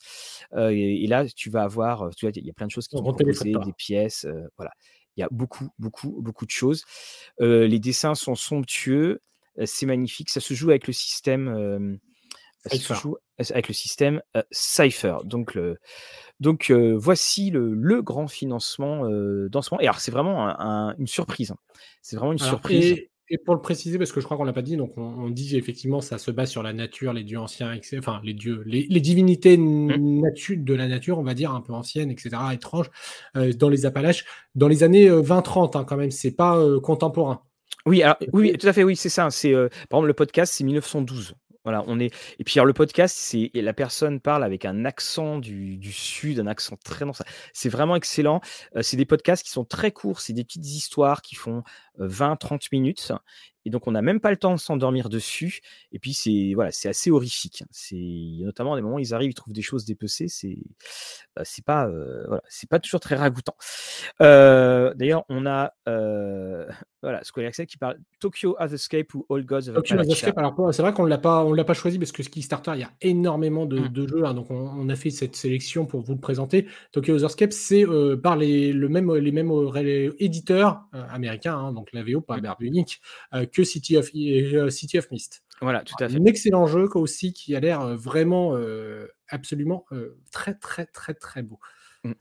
[0.57, 3.03] Et, là, tu vas avoir, tu vois, il y a plein de choses qui sont
[3.03, 4.27] proposées, des pièces,
[4.57, 4.71] voilà.
[5.15, 6.85] Il y a beaucoup, beaucoup, beaucoup de choses.
[7.39, 9.21] les dessins sont somptueux,
[9.65, 10.29] c'est magnifique.
[10.29, 11.99] Ça se joue avec le système.
[12.65, 15.17] ça se joue avec le système Cypher.
[15.25, 15.77] Donc, le,
[16.39, 19.07] donc voici le, grand financement
[19.49, 19.81] dans ce moment.
[19.81, 20.49] Et alors c'est vraiment
[20.97, 21.51] une surprise.
[21.51, 21.57] Hein.
[22.01, 22.97] C'est vraiment une surprise.
[23.29, 25.57] Et, pour le préciser, parce que je crois qu'on l'a pas dit, donc on, dit
[25.57, 29.57] effectivement ça se base sur la nature, les dieux anciens, enfin les dieux, les, divinités
[29.57, 30.21] mmh.
[30.57, 32.91] de la nature, on va dire un peu anciennes, etc., étranges,
[33.33, 36.11] dans les Appalaches, dans les années 20-30 hein, quand même.
[36.11, 37.41] C'est pas contemporain.
[37.85, 39.29] Oui, alors, oui, tout à fait, oui, c'est ça.
[39.31, 39.53] C'est
[39.89, 41.33] par exemple le podcast, c'est 1912.
[41.63, 42.13] Voilà, on est.
[42.39, 46.39] Et puis alors le podcast, c'est la personne parle avec un accent du, du sud,
[46.39, 47.21] un accent très dense.
[47.53, 48.41] C'est vraiment excellent.
[48.81, 51.63] c'est des podcasts qui sont très courts, c'est des petites histoires qui font
[51.99, 53.13] 20-30 minutes.
[53.65, 55.61] Et donc, on n'a même pas le temps de s'endormir dessus.
[55.91, 57.63] Et puis, c'est voilà, c'est assez horrifique.
[57.71, 57.95] C'est
[58.39, 60.27] notamment des moments où ils arrivent, ils trouvent des choses dépecées.
[60.27, 60.57] C'est
[61.35, 61.87] bah, c'est pas
[62.27, 63.55] voilà, c'est pas toujours très ragoûtant.
[64.19, 65.73] D'ailleurs, on a
[67.03, 70.37] voilà, Square Access qui parle Tokyo Has Escape ou All Gods of Tokyo Has Escape.
[70.37, 72.83] Alors, c'est vrai qu'on l'a pas, on l'a pas choisi parce que Kickstarter, il y
[72.83, 74.07] a énormément de, mmh.
[74.07, 74.25] jeux.
[74.25, 76.65] Hein, donc, on, a fait cette sélection pour vous le présenter.
[76.93, 77.85] Tokyo Has Escape, c'est
[78.23, 79.51] par les, le même, les mêmes
[80.17, 81.57] éditeurs américains.
[81.57, 82.55] Hein, donc, la VO, pas mmh.
[82.61, 83.01] unique
[83.53, 85.43] que City of, euh, City of Mist.
[85.61, 86.17] Voilà, tout à fait.
[86.17, 89.85] Un excellent jeu aussi qui a l'air euh, vraiment euh, absolument
[90.31, 91.59] très très très très beau.
[92.03, 92.11] Mmh.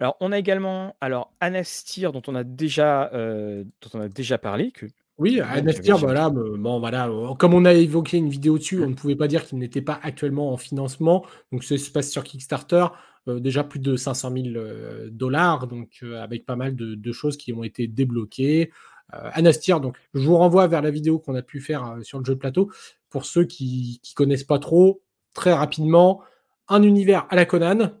[0.00, 4.72] Alors on a également alors Anastir dont on a déjà dont on a déjà parlé
[4.72, 4.86] que
[5.18, 9.16] oui, Anastir, voilà, bon, voilà, comme on a évoqué une vidéo dessus, on ne pouvait
[9.16, 11.26] pas dire qu'il n'était pas actuellement en financement.
[11.50, 12.86] Donc, ça se passe sur Kickstarter,
[13.26, 14.64] déjà plus de 500 000
[15.10, 18.70] dollars, donc avec pas mal de, de, choses qui ont été débloquées.
[19.14, 19.80] Euh, Anastir.
[19.80, 22.34] Donc, je vous renvoie vers la vidéo qu'on a pu faire euh, sur le jeu
[22.34, 22.70] de plateau.
[23.08, 26.22] Pour ceux qui ne connaissent pas trop, très rapidement,
[26.68, 27.92] un univers à la Conan.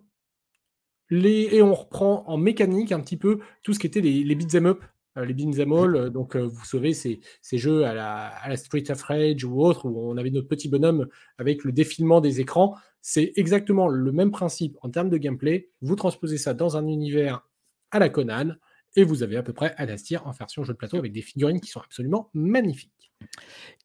[1.10, 4.34] Les, et on reprend en mécanique un petit peu tout ce qui était les, les
[4.34, 4.84] beat'em up,
[5.16, 6.10] euh, les beat'em all.
[6.10, 9.86] Donc, vous savez, ces, ces jeux à la, à la, Street of Rage ou autre,
[9.86, 12.76] où on avait notre petit bonhomme avec le défilement des écrans.
[13.00, 15.70] C'est exactement le même principe en termes de gameplay.
[15.80, 17.48] Vous transposez ça dans un univers
[17.90, 18.56] à la Conan
[18.98, 21.60] et vous avez à peu près Alastir en version jeu de plateau avec des figurines
[21.60, 23.12] qui sont absolument magnifiques.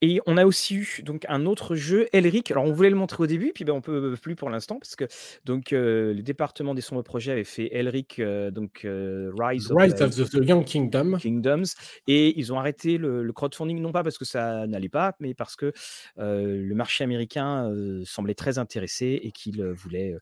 [0.01, 2.51] Et on a aussi eu donc un autre jeu, Elric.
[2.51, 4.95] Alors on voulait le montrer au début, puis ben on peut plus pour l'instant parce
[4.95, 5.05] que
[5.45, 10.15] donc euh, le département des sombres projets avait fait Elric, euh, donc euh, Rise, of,
[10.15, 11.17] the, Young Kingdom.
[11.17, 11.75] Kingdoms,
[12.07, 15.55] et ils ont arrêté le, crowdfunding non pas parce que ça n'allait pas, mais parce
[15.55, 15.73] que
[16.17, 17.71] le marché américain
[18.03, 20.15] semblait très intéressé et qu'il voulait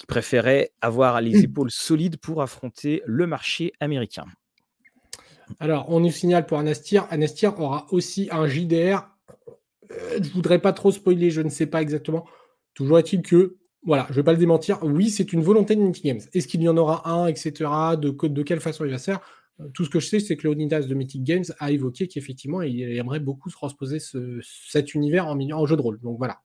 [0.00, 4.24] qu'il préférait avoir les épaules solides pour affronter le marché américain.
[5.58, 7.06] Alors, on nous signale pour Anastir.
[7.10, 9.06] Anastir aura aussi un JDR.
[9.92, 12.24] Euh, je voudrais pas trop spoiler, je ne sais pas exactement.
[12.72, 14.78] Toujours est-il que, voilà, je ne vais pas le démentir.
[14.82, 16.20] Oui, c'est une volonté de Mythic Games.
[16.32, 17.52] Est-ce qu'il y en aura un, etc.
[18.00, 19.20] De, de quelle façon il va se faire?
[19.60, 22.62] Euh, Tout ce que je sais, c'est que Leonidas de Mythic Games a évoqué qu'effectivement,
[22.62, 23.98] il aimerait beaucoup se transposer
[24.40, 26.00] cet univers en, en jeu de rôle.
[26.00, 26.40] Donc voilà.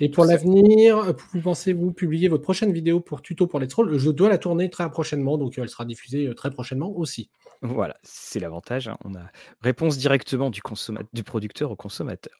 [0.00, 4.10] Et pour l'avenir, vous pensez-vous publier votre prochaine vidéo pour tuto pour Let's Roll Je
[4.10, 7.30] dois la tourner très prochainement, donc elle sera diffusée euh, très prochainement aussi.
[7.62, 8.88] Voilà, c'est l'avantage.
[8.88, 8.96] Hein.
[9.04, 9.22] On a
[9.62, 10.60] réponse directement du,
[11.12, 12.34] du producteur au consommateur.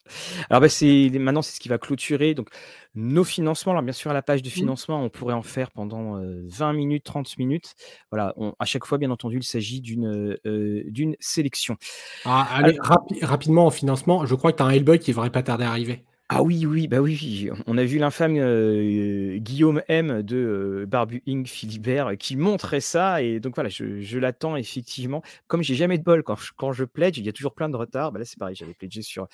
[0.51, 2.49] Alors bah, c'est maintenant c'est ce qui va clôturer donc
[2.95, 3.73] nos financements.
[3.73, 4.53] Alors bien sûr à la page de mmh.
[4.53, 7.75] financement, on pourrait en faire pendant 20 minutes, 30 minutes.
[8.11, 11.77] Voilà, à chaque fois bien entendu, il s'agit d'une d'une sélection.
[12.25, 12.77] Ah, allez,
[13.23, 15.65] rapidement en financement, je crois que tu as un Hellboy qui ne devrait pas tarder
[15.65, 16.05] à arriver.
[16.37, 21.23] Ah oui, oui, bah oui, on a vu l'infâme euh, Guillaume M de euh, Barbu
[21.29, 21.47] Inc.
[21.47, 25.23] Philibert qui montrait ça et donc voilà, je, l'attends effectivement.
[25.47, 27.77] Comme j'ai jamais de bol quand je, quand pledge, il y a toujours plein de
[27.77, 28.11] retard.
[28.11, 29.29] Bah là c'est pareil, j'avais pledgé sur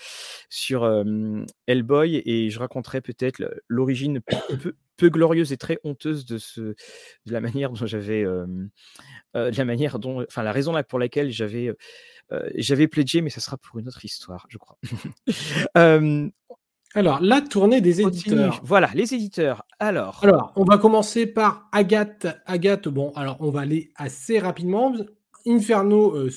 [0.50, 0.84] sur
[1.66, 4.20] Hellboy et je raconterai peut-être l'origine
[4.98, 6.74] peu, glorieuse et très honteuse de
[7.24, 8.44] la manière dont j'avais euh,
[9.34, 11.74] de la enfin la raison pour laquelle j'avais
[12.56, 14.78] j'avais pledgé, mais ça sera pour une autre histoire, je crois.
[16.94, 18.60] Alors, la tournée des éditeurs.
[18.64, 19.64] Voilà, les éditeurs.
[19.78, 20.20] Alors.
[20.22, 22.26] Alors, on va commencer par Agathe.
[22.46, 24.92] Agathe, bon, alors on va aller assez rapidement.
[25.46, 26.30] Inferno euh,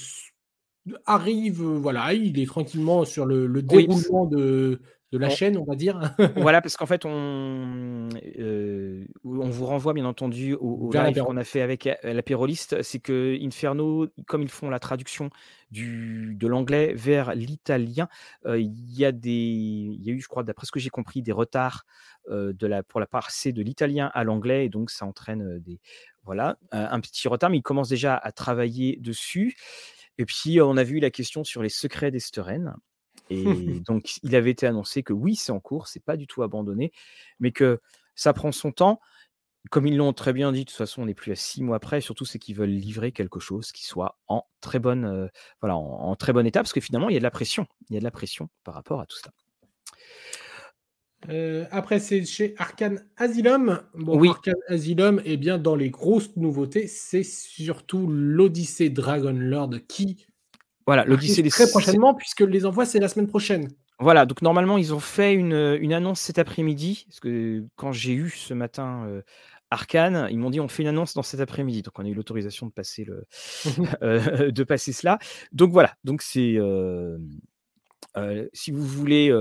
[1.05, 4.79] arrive, euh, voilà, il est tranquillement sur le, déroulement de,
[5.13, 5.99] de la chaîne, on va dire.
[6.35, 11.43] voilà, parce qu'en fait, on, euh, on vous renvoie bien entendu au, live qu'on a
[11.43, 12.81] fait avec euh, l'apéroliste.
[12.81, 15.29] C'est que Inferno, comme ils font la traduction
[15.69, 18.07] du, de l'anglais vers l'italien,
[18.47, 20.89] euh, il y a des, il y a eu, je crois, d'après ce que j'ai
[20.89, 21.85] compris, des retards
[22.29, 25.81] de la, pour la part C de l'italien à l'anglais, et donc ça entraîne des,
[26.23, 29.57] voilà, un petit retard, mais ils commencent déjà à travailler dessus.
[30.17, 32.75] Et puis, on a vu la question sur les secrets d'Esteren.
[33.29, 33.43] Et
[33.87, 36.91] donc, il avait été annoncé que oui, c'est en cours, c'est pas du tout abandonné,
[37.39, 37.79] mais que
[38.15, 38.99] ça prend son temps.
[39.69, 41.77] Comme ils l'ont très bien dit, de toute façon, on n'est plus à six mois
[41.77, 42.01] après.
[42.01, 45.27] Surtout, c'est qu'ils veulent livrer quelque chose qui soit en très bonne, euh,
[45.61, 47.65] voilà, en, très bon état, parce que finalement, il y a de la pression.
[47.89, 49.31] Il y a de la pression par rapport à tout ça.
[51.29, 53.81] Euh, après, c'est chez Arkane Asylum.
[53.95, 54.27] Bon, oui.
[54.27, 60.25] Arkane Asylum, eh bien, dans les grosses nouveautés, c'est surtout l'Odyssée Dragon Lord qui
[60.85, 63.69] voilà, l'Odyssée des très prochainement, puisque les envois, c'est la semaine prochaine.
[63.99, 65.53] Voilà, donc normalement, ils ont fait une,
[65.93, 67.05] annonce cet après-midi.
[67.07, 69.21] Parce que quand j'ai eu ce matin euh,
[69.69, 71.83] Arkane, ils m'ont dit on fait une annonce dans cet après-midi.
[71.83, 73.25] Donc on a eu l'autorisation de passer le
[74.01, 75.19] euh, de passer cela.
[75.51, 77.17] Donc voilà, donc c'est euh,
[78.53, 79.31] si vous voulez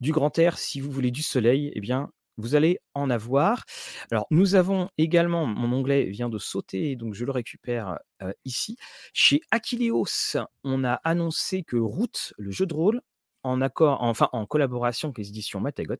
[0.00, 3.64] du grand air, si vous voulez du soleil, eh bien vous allez en avoir.
[4.10, 7.98] Alors, nous avons également, mon onglet vient de sauter, donc je le récupère
[8.44, 8.76] ici.
[9.12, 13.02] Chez Aquileos, on a annoncé que Route, le jeu de rôle,
[13.42, 15.96] en accord, enfin en collaboration avec les éditions Matagot,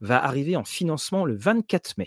[0.00, 2.06] va arriver en financement le 24 mai.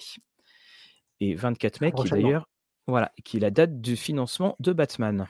[1.22, 2.50] Et 24 mai, qui d'ailleurs,
[2.88, 5.28] voilà, qui est la date de financement de Batman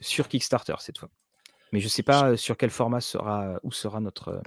[0.00, 1.10] sur Kickstarter cette fois.
[1.72, 4.42] Mais je ne sais pas sur quel format sera, où sera notre,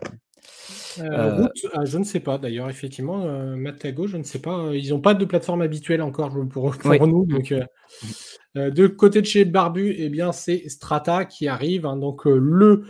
[1.00, 4.40] euh, euh, route, ah, je ne sais pas d'ailleurs, effectivement, euh, Matago, je ne sais
[4.40, 4.72] pas.
[4.74, 6.74] Ils n'ont pas de plateforme habituelle encore pour,
[7.08, 7.26] nous.
[7.26, 7.54] Donc,
[8.56, 11.86] de côté de chez Barbu, eh bien, c'est Strata qui arrive.
[11.86, 12.84] Hein, donc, le,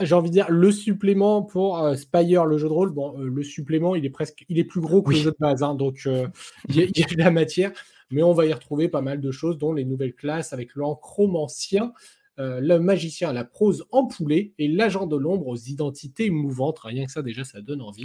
[0.00, 2.90] j'ai envie de dire, le supplément pour Spire, le jeu de rôle.
[2.90, 5.62] Bon, le supplément, il est presque, il est plus gros que le jeu de base.
[5.62, 6.06] Hein, donc,
[6.68, 7.72] il y, y, a de la matière.
[8.10, 11.92] Mais on va y retrouver pas mal de choses, dont les nouvelles classes avec l'encromancien.
[12.38, 16.78] Euh, le magicien à la prose empoulée et l'agent de l'ombre aux identités mouvantes.
[16.78, 18.04] Rien que ça, déjà, ça donne envie.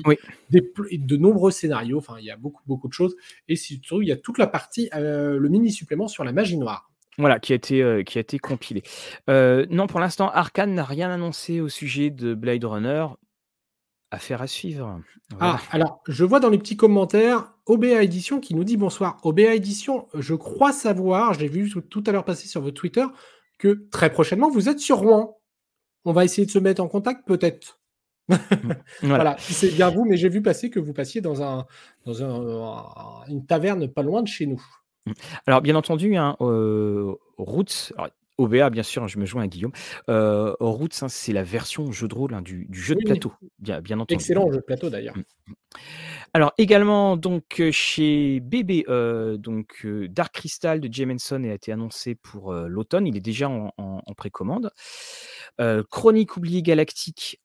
[0.50, 3.16] de nombreux scénarios, enfin, il y a beaucoup, beaucoup de choses.
[3.48, 6.58] Et surtout, il y a toute la partie, euh, le mini supplément sur la magie
[6.58, 6.90] noire.
[7.20, 8.82] Voilà, qui a été, euh, qui a été compilé.
[9.28, 13.06] non, pour l'instant, Arkane n'a rien annoncé au sujet de Blade Runner.
[14.10, 15.02] Affaire à suivre.
[15.40, 19.18] Ah, alors, je vois dans les petits commentaires OBA Édition qui nous dit bonsoir.
[19.24, 23.06] OBA Édition, je crois savoir, je l'ai vu tout à l'heure passer sur votre Twitter,
[23.58, 25.38] que très prochainement, vous êtes sur Rouen.
[26.06, 27.80] On va essayer de se mettre en contact peut-être.
[28.30, 28.36] Mmh.
[29.02, 29.16] Voilà.
[29.16, 31.66] Voilà, c'est bien vous, mais j'ai vu passer que vous passiez dans un
[32.06, 34.64] dans un une taverne pas loin de chez nous.
[35.06, 35.12] Mmh.
[35.48, 39.48] Alors bien entendu, hein, heu, Roots, alors OVA bien sûr, hein, je me joins à
[39.48, 39.72] Guillaume.
[40.10, 43.04] Heu, Roots, hein, c'est la version jeu de rôle, hein, du du jeu de Oui,
[43.04, 44.30] plateau, bien bien entendu.
[44.30, 45.16] Excellent jeu de plateau d'ailleurs.
[45.16, 45.54] Mmh, mmh.
[46.34, 51.54] Alors également donc heu, chez BB, heu, donc heu, Dark Crystal de Jim Henson a
[51.54, 53.08] été annoncé pour, heu, l'automne.
[53.08, 54.72] Il est déjà en en en précommande.
[55.62, 57.42] Heu, Chroniques oubliées galactiques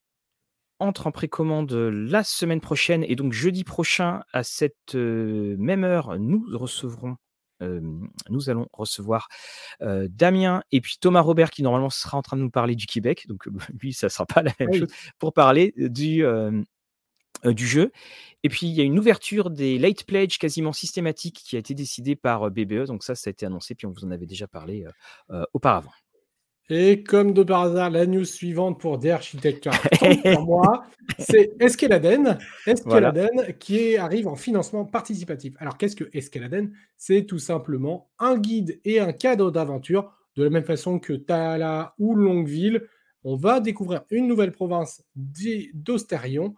[0.81, 6.45] entre en précommande, la semaine prochaine et donc jeudi prochain à cette, même heure, nous
[6.55, 7.17] recevrons,
[7.61, 9.29] nous allons recevoir,
[9.81, 13.27] Damien et puis Thomas Robert qui normalement sera en train de nous parler du Québec,
[13.29, 14.79] donc heu, lui ça sera pas la même Oui.
[14.81, 16.25] chose, pour parler du,
[17.45, 17.93] du jeu
[18.43, 21.75] et puis il y a une ouverture des late pledge quasiment systématique qui a été
[21.75, 24.47] décidée par, BBE, donc ça, ça a été annoncé, puis on vous en avait déjà
[24.47, 24.85] parlé,
[25.53, 25.93] auparavant.
[26.71, 30.85] Et comme de par hasard, la news suivante pour The Architecture tombe sur moi,
[31.19, 32.39] c'est Escaladen
[32.85, 33.09] Voilà.
[33.11, 35.55] Escaladen qui est arrive en financement participatif.
[35.59, 36.73] Alors qu'est-ce que Escaladen?
[36.97, 41.95] C'est tout simplement un guide et un cadeau d'aventure, de la même façon que Thala
[41.99, 42.87] ou Longueville.
[43.25, 46.55] On va découvrir une nouvelle province d'I d'Austarion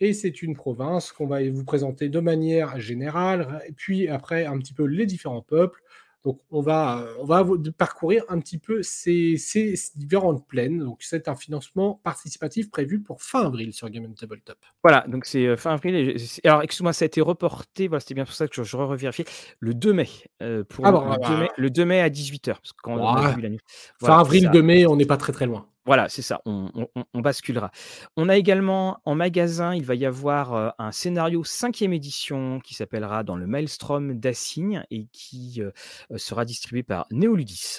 [0.00, 4.58] et c'est une province qu'on va vous présenter de manière générale, et puis après un
[4.58, 5.82] petit peu les différents peuples.
[6.24, 7.46] Donc on va, on va
[7.78, 10.80] parcourir un petit peu ces ces ces différentes plaines.
[10.80, 14.58] Donc c'est un financement participatif prévu pour fin avril sur Game Tabletop.
[14.82, 16.16] Voilà, donc c'est, heu, fin avril et
[16.48, 19.26] alors excuse-moi, ça a été reporté, voilà, c'était bien pour ça que je je revérifiais.
[19.58, 20.08] Le 2 mai,
[20.42, 22.60] heu, pour Ah le bon, le ah 2 mai bah le 2 mai à 18:00
[22.62, 23.58] parce que quand on a Ouah, vu la news
[23.98, 24.50] fin voilà, avril, ça.
[24.50, 25.68] 2 mai, on n'est pas très, très loin.
[25.90, 26.70] Voilà, c'est ça, on
[27.14, 27.72] basculera.
[28.16, 32.74] On a également en magasin, il va y avoir, heu, un scénario 5e édition qui
[32.74, 35.72] s'appellera Dans le Maelstrom d'Assigne et qui, heu
[36.12, 37.78] heu, sera distribué par Néoludis.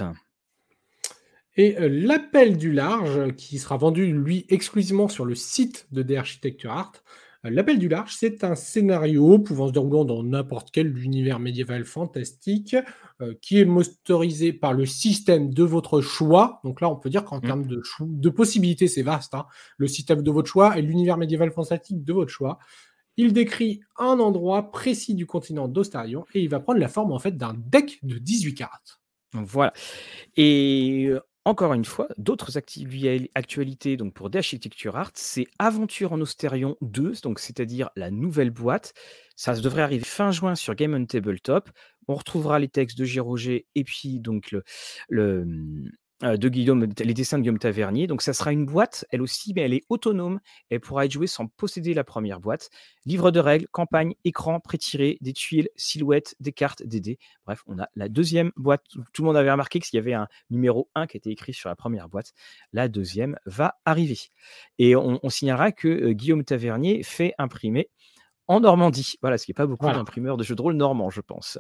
[1.56, 6.72] Et l'Appel du large qui sera vendu, lui, exclusivement sur le site de The Architecture
[6.74, 6.92] Art.
[7.46, 11.86] Heu, l'Appel du large, c'est un scénario pouvant se déroulant dans n'importe quel univers médiéval
[11.86, 12.76] fantastique,
[13.22, 16.60] heu, qui est motorisé par le système de votre choix.
[16.64, 17.46] Donc là, on peut dire qu'en Mmh.
[17.48, 17.66] termes
[18.00, 19.46] de possibilités, c'est vaste, hein.
[19.78, 22.60] Le système de votre choix et l'univers médiéval fantastique de votre choix.
[23.18, 27.20] Il décrit un endroit précis du continent d'Austarion et il va prendre la forme, en
[27.20, 29.02] fait, d'un deck de 18 cartes.
[29.34, 29.74] Donc voilà
[30.38, 34.40] et heu, encore une fois, d'autres actualités donc pour The
[34.94, 38.94] Art, c'est Aventures en Austarion 2, donc c'est-à-dire la nouvelle boîte.
[39.36, 41.70] Ça devrait arriver fin juin sur Game Tabletop.
[42.08, 43.20] On retrouvera les textes de J.
[43.20, 44.56] Roger et puis donc
[45.10, 45.46] le
[46.24, 48.08] de Guillaume les dessins de Guillaume Tavernier.
[48.08, 50.40] Donc ça sera une boîte, elle aussi, mais elle est autonome.
[50.70, 52.70] Elle pourra être jouée sans posséder la 1re boîte.
[53.06, 57.18] Livre de règles, campagne, écran, pré-tiré, des tuiles, silhouettes, des cartes, des dés.
[57.46, 58.84] Bref, on a la 2e boîte.
[59.14, 61.70] Tout le monde avait remarqué qu'il y avait un numéro 1 qui était écrit sur
[61.70, 62.34] la 1re boîte.
[62.74, 64.20] La 2e va arriver
[64.78, 67.90] et on on signalera que, heu, Guillaume Tavernier fait imprimer
[68.48, 69.16] en Normandie.
[69.22, 69.98] Voilà, ce qui est pas beaucoup Voilà.
[70.00, 71.60] d'imprimeurs de jeux de rôle normands, je pense.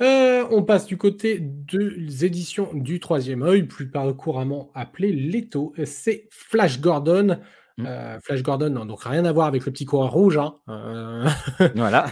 [0.00, 5.74] Heu, on passe du côté des éditions du Troisième Œil, plus couramment appelé Leto.
[5.84, 7.38] C'est Flash Gordon.
[7.76, 7.86] Mmh.
[7.86, 11.24] Heu, Flash Gordon, non, donc rien à voir avec le petit coureur rouge, hein, heu
[11.74, 12.10] Voilà.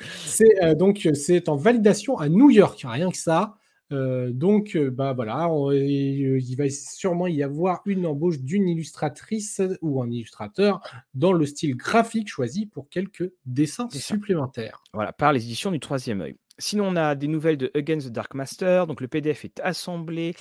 [0.00, 3.54] c'est, donc c'est en validation à New York, rien que ça.
[3.90, 10.10] Donc bah, voilà, on il va sûrement y avoir une embauche d'une illustratrice ou un
[10.10, 10.80] illustrateur
[11.14, 14.82] dans le style graphique choisi pour quelques dessins supplémentaires.
[14.92, 16.36] Voilà, par les éditions du Troisième Œil.
[16.58, 20.34] Sinon, on a des nouvelles de Against the Dark Master, donc le PDF est assemblé,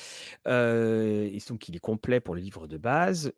[0.45, 3.34] et donc il est complet pour le livre de base.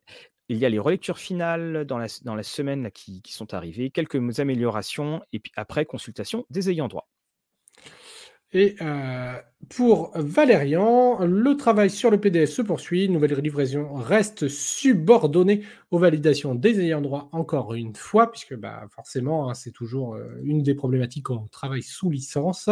[0.50, 5.22] Il y a les relectures finales dans la semaine qui qui sont arrivées, quelques améliorations
[5.34, 7.10] et puis après consultation des ayants droit.
[8.54, 9.36] Et heu,
[9.70, 13.10] pour Valérian, le travail sur le PDF se poursuit.
[13.10, 19.50] Nouvelle livraison reste subordonnée aux validations des ayants droit, encore une fois, puisque, bah, forcément,
[19.50, 22.70] hein, c'est toujours, heu, une des problématiques quand on travaille sous licence.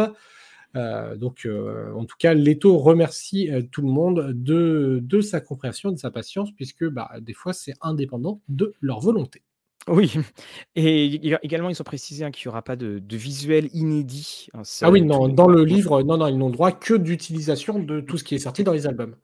[0.76, 1.48] Heu, donc
[1.96, 6.52] en tout cas, Leto remercie, tout le monde de de sa compréhension, de sa patience,
[6.52, 9.42] puisque, bah, des fois, c'est indépendant de leur volonté.
[9.88, 10.12] Oui
[10.76, 14.48] et ég également, ils ont précisé, hein, qu'il y aura pas de de visuel inédit,
[14.54, 18.00] hein, Ah oui, non, dans le livre, non, non, ils n'ont droit que d'utilisation de
[18.00, 19.16] tout ce qui est sorti dans les albums.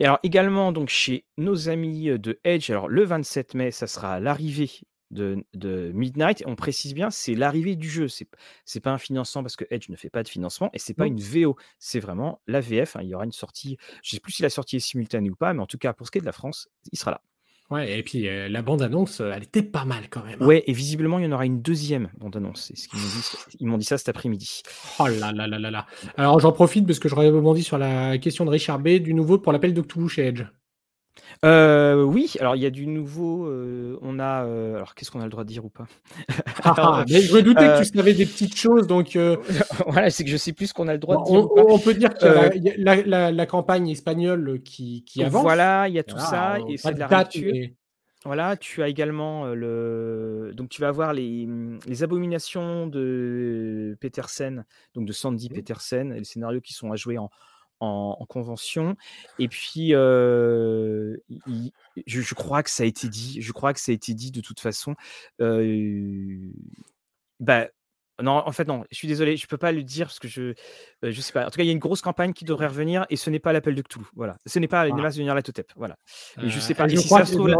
[0.00, 3.86] Et alors également donc chez nos amis, heu, de Edge, alors le 27 mai, ça
[3.86, 4.70] sera l'arrivée
[5.10, 6.42] de de Midnight.
[6.46, 8.28] On précise bien, c'est l'arrivée du jeu, c'est
[8.64, 11.06] c'est pas un financement parce que Edge ne fait pas de financement et c'est pas
[11.06, 13.00] une VO, c'est vraiment la VF, hein.
[13.02, 15.54] Il y aura une sortie, je sais plus si la sortie est simultanée ou pas,
[15.54, 17.22] mais en tout cas, pour ce qui est de la France, il sera là.
[17.70, 20.46] Ouais et puis, heu, la bande annonce, heu, elle était pas mal quand même, hein.
[20.46, 22.66] Ouais et visiblement, il y en aura une 2e bande annonce.
[22.68, 23.22] C'est ce qu'ils m'ont dit
[23.58, 24.62] ils m'ont dit ça cet après-midi.
[25.00, 25.86] Oh là là là là là là.
[26.16, 29.38] Alors j'en profite parce que je rebondis sur la question de Richard B, du nouveau
[29.38, 30.44] pour l'Appel de Cthulhu chez Edge.
[31.44, 35.20] Heu, oui, alors il y a du nouveau, heu, on a, heu, alors qu'est-ce qu'on
[35.20, 35.86] a le droit de dire ou pas?
[36.64, 39.16] Ah ah, mais je me doutais que tu savais des petites choses donc
[39.86, 41.48] voilà, c'est que je sais plus ce qu'on a le droit de dire on ou
[41.48, 41.66] pas.
[41.66, 43.46] on on peut dire qu'il y a Heu la il y a la la la
[43.46, 45.52] campagne espagnole qui qui avance.
[45.52, 47.08] voilà, il y a tout Voilà, ça et c'est de la
[48.24, 51.46] Voilà, tu as également, le donc tu vas avoir les,
[51.86, 54.64] les abominations de Petersen,
[54.94, 57.30] donc de Sandy Petersen et les scénarios qui sont à jouer en
[57.80, 58.96] en en convention
[59.38, 61.16] et puis, je
[62.06, 64.40] je crois que ça a été dit je crois que ça a été dit de
[64.40, 64.94] toute façon,
[67.40, 67.68] bah,
[68.22, 70.54] non, en fait, non, je suis désolé, je peux pas le dire parce que je,
[71.02, 71.46] je sais pas.
[71.46, 73.38] En tout cas, il y a une grosse campagne qui devrait revenir et ce n'est
[73.38, 74.36] pas l'appel de Cthulhu, voilà.
[74.46, 75.02] Ce n'est pas une voilà.
[75.04, 75.96] masse de Nyarlathotep, voilà.
[76.38, 77.54] Mais je sais pas je si crois ça se trouve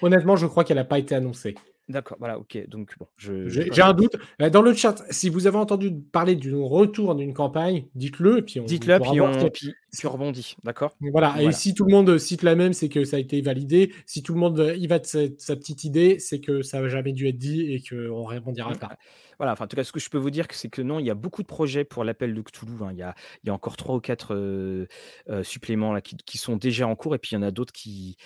[0.00, 1.54] honnêtement, je crois qu'elle a pas été annoncée.
[1.88, 4.16] D'accord, voilà, OK, donc bon, je j'ai un doute.
[4.42, 8.60] Heu, dans le chat, si vous avez entendu parler du retour d'une campagne, dites-le puis
[8.60, 10.98] on dites-le, puis voir on puis puis on rebondit, d'accord?
[11.00, 13.92] voilà et si tout le monde, cite la même, c'est que ça a été validé.
[14.06, 16.88] Si tout le monde, heu, y va de sa petite idée, c'est que ça a
[16.88, 18.76] jamais dû être dit et qu'on mmh, rebondira ouais.
[18.78, 18.96] pas.
[19.38, 21.06] Voilà, enfin, en tout cas, ce que je peux vous dire, c'est que non, il
[21.06, 22.90] y a beaucoup de projets pour l'appel de Cthulhu, hein.
[22.92, 23.14] Il y a
[23.44, 24.88] il y a encore 3 ou 4 heu
[25.28, 27.50] heu, suppléments là qui qui sont déjà en cours et puis il y en a
[27.52, 28.16] d'autres qui,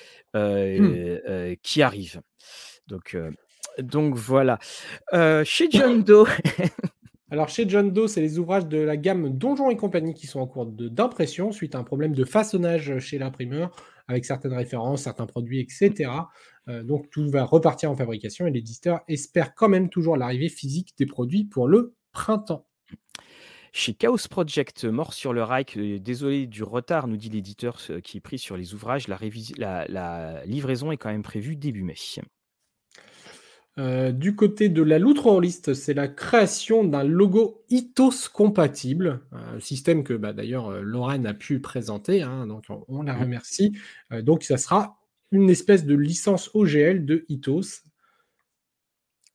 [0.76, 0.96] Mmh.
[1.62, 2.22] qui arrivent.
[2.86, 3.16] Donc
[3.78, 4.58] donc voilà.
[5.14, 6.26] Heu, chez John Doe
[7.30, 10.40] Alors chez John Doe, c'est les ouvrages de la gamme Donjons et compagnie qui sont
[10.40, 13.74] en cours d'impression suite à un problème de façonnage chez l'imprimeur
[14.06, 16.28] avec certaines références, certains produits, et cetera.
[16.68, 20.94] Heu, donc tout va repartir en fabrication et l'éditeur espère quand même toujours l'arrivée physique
[20.98, 22.66] des produits pour le printemps.
[23.72, 28.18] chez Chaos Project, Mort sur le Reich, heu, désolé du retard, nous dit l'éditeur qui
[28.18, 29.08] est pris sur les ouvrages.
[29.08, 31.94] La révisi la la livraison est quand même prévue début mai.
[33.78, 40.04] Heu, du côté de la Lootrollist, c'est la création d'un logo Ethos compatible, un système
[40.04, 43.72] que, bah, d'ailleurs, heu, Lorraine a pu présenter, hein, donc on on la remercie.
[44.12, 44.98] Heu, donc ça sera
[45.30, 47.80] une espèce de licence OGL de Ethos.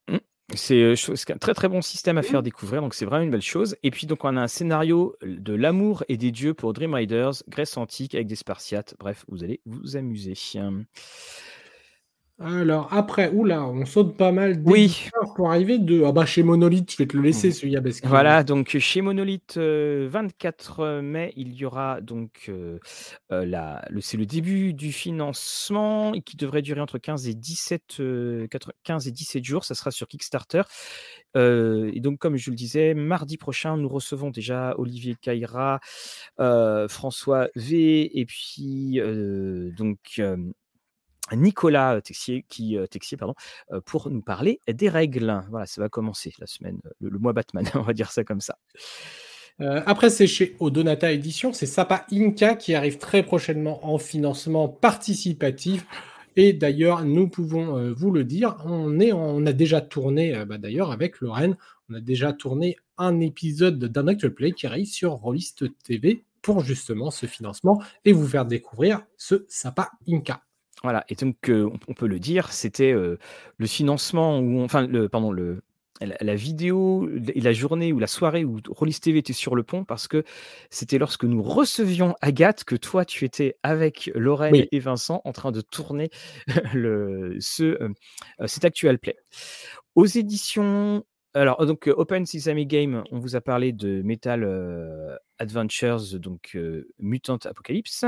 [0.08, 0.18] Mmh.
[0.54, 0.94] C'est,
[1.32, 3.92] un très, très bon système à faire découvrir, donc c'est vraiment une belle chose et
[3.92, 7.76] puis donc on a un scénario, de l'amour et des dieux pour Dream Riders, Grèce
[7.76, 10.36] antique avec des spartiates, bref, vous allez vous amuser.
[12.40, 16.44] Alors après, ouh là, on saute pas mal oui, pour arriver de ah bah, chez
[16.44, 21.00] Monolith, je vais te le laisser celui-là parce que voilà donc chez Monolith, heu, 24
[21.02, 22.80] mai, il y aura donc, heu,
[23.32, 28.48] la le c'est le début du financement qui devrait durer entre 15 et 17, heu,
[28.52, 30.62] quatre 15 et 17 jours, ça sera sur Kickstarter.
[31.36, 35.80] Et donc comme je le disais, mardi prochain, nous recevons déjà Olivier Caïra,
[36.38, 39.00] François V et puis,
[39.76, 40.22] donc,
[41.36, 43.36] Nicolas, Texier qui, heu, Texier pardon,
[43.72, 45.44] heu, pour nous parler des règles.
[45.50, 48.58] Voilà, ça va commencer la semaine, le mois Batman, on va dire ça comme ça.
[49.60, 55.84] Après, c'est chez Odonata Éditions, c'est Sapa Inca qui arrive très prochainement en financement participatif
[56.36, 60.92] et d'ailleurs, nous pouvons, vous le dire, on est on a déjà tourné, bah, d'ailleurs
[60.92, 61.58] avec Lorraine,
[61.90, 66.62] on a déjà tourné un épisode d'un Actual Play qui arrive sur Rollist TV pour
[66.62, 70.47] justement ce financement et vous faire découvrir ce Sapa Inca.
[70.84, 75.10] Voilà et donc, on on peut le dire, c'était, le financement où on enfin le
[75.10, 75.62] pardon, le
[76.02, 79.64] la la vidéo et la journée ou la soirée où Rollis TV était sur le
[79.64, 80.24] pont parce que
[80.70, 84.68] c'était lorsque nous recevions Agathe que toi tu étais avec Lorraine Oui.
[84.72, 86.12] et Vincent en train de tourner
[86.76, 87.94] le ce, hem,
[88.42, 89.16] heu, cet actual play.
[89.96, 91.04] Aux éditions
[91.34, 94.44] alors donc, heu, Open Sesame Game, on vous a parlé de Metal,
[95.40, 98.06] Adventures donc, heu, Mutant Apocalypse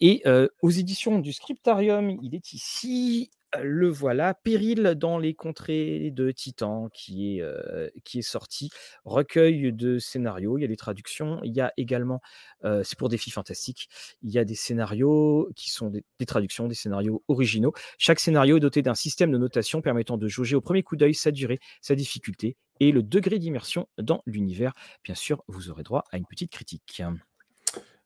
[0.00, 3.30] et heu, aux éditions du Scriptarium, il est ici,
[3.62, 8.70] le voilà, Péril dans les contrées de Titan qui est, heu, qui est sorti.
[9.04, 12.20] Recueil de scénarios, il y a des traductions, il y a également,
[12.64, 13.88] heu, c'est pour Défis Fantastiques,
[14.22, 17.72] il y a des scénarios qui sont des des traductions, des scénarios originaux.
[17.98, 21.14] Chaque scénario est doté d'un système de notation permettant de jauger au premier coup d'œil
[21.14, 24.72] sa durée, sa difficulté et le degré d'immersion dans l'univers.
[25.04, 27.02] Bien sûr, vous aurez droit à une petite critique.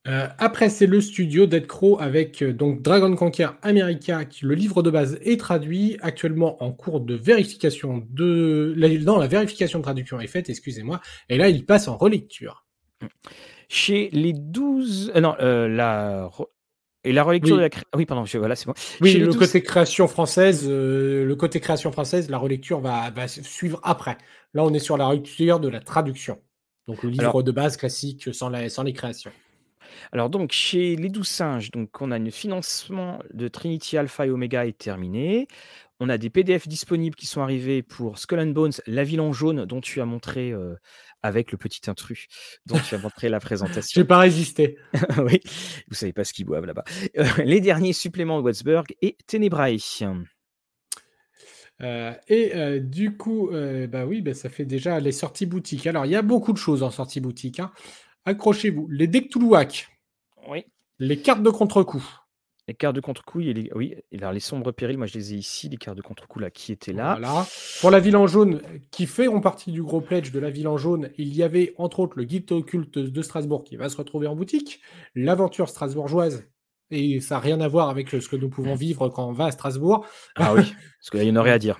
[0.09, 4.55] Heu, après, c'est le studio Dead Crow avec, heu, donc Dragon Conquer America qui le
[4.55, 9.78] livre de base est traduit, actuellement en cours de vérification de la non, la vérification
[9.78, 12.64] de traduction est faite, excusez-moi et là, il passe en relecture.
[13.68, 16.30] Chez les 12 heu, non, la
[17.05, 18.74] et la relecture de Oui, la cré oui, pardon, je voilà, c'est bon.
[19.00, 23.80] oui, Chez le 12 côté création française, le côté création française, la relecture va suivre
[23.82, 24.18] après.
[24.55, 26.40] Là, on est sur la relecture de la traduction.
[26.88, 29.32] Donc le alors livre de base classique sans la sans les créations.
[30.12, 34.30] Alors donc chez les 12 singes, donc on a le financement de Trinity Alpha et
[34.30, 35.49] Omega est terminé.
[36.05, 39.32] On a des PDF disponibles qui sont arrivés pour Skull and Bones, La Ville en
[39.32, 40.74] jaune, dont tu as montré euh,
[41.22, 42.26] avec le petit intrus,
[42.66, 43.93] dont tu as montré la présentation.
[44.01, 44.78] J'ai pas résisté.
[45.18, 45.40] oui,
[45.86, 46.82] vous savez pas ce qu'ils boivent là-bas.
[47.18, 49.76] Euh, les derniers suppléments de Watsburg et Tenebrae.
[51.82, 53.51] Euh, et du coup,
[53.88, 55.86] bah oui, bah, ça fait déjà les sorties boutiques.
[55.86, 57.61] Alors, il y a beaucoup de choses en sortie boutique.
[57.61, 57.70] Hein.
[58.24, 58.88] Accrochez-vous.
[58.90, 59.88] Les decks Toulouac.
[60.48, 60.64] Oui.
[60.98, 62.04] Les cartes de contre-coup.
[62.68, 63.70] Les cartes de contre-coup, les...
[63.74, 66.70] oui, les sombres périls, moi je les ai ici, les cartes de contre-coup là qui
[66.70, 67.16] étaient là.
[67.18, 67.44] Voilà.
[67.80, 68.62] Pour la ville en jaune,
[68.92, 71.98] qui feront partie du gros pledge de la ville en jaune, il y avait entre
[71.98, 74.80] autres le guide occulte de Strasbourg qui va se retrouver en boutique,
[75.16, 76.44] l'aventure strasbourgeoise,
[76.92, 79.46] et ça n'a rien à voir avec ce que nous pouvons vivre quand on va
[79.46, 80.06] à Strasbourg.
[80.36, 80.62] Ah oui,
[81.00, 81.78] parce qu'il y en aurait à dire.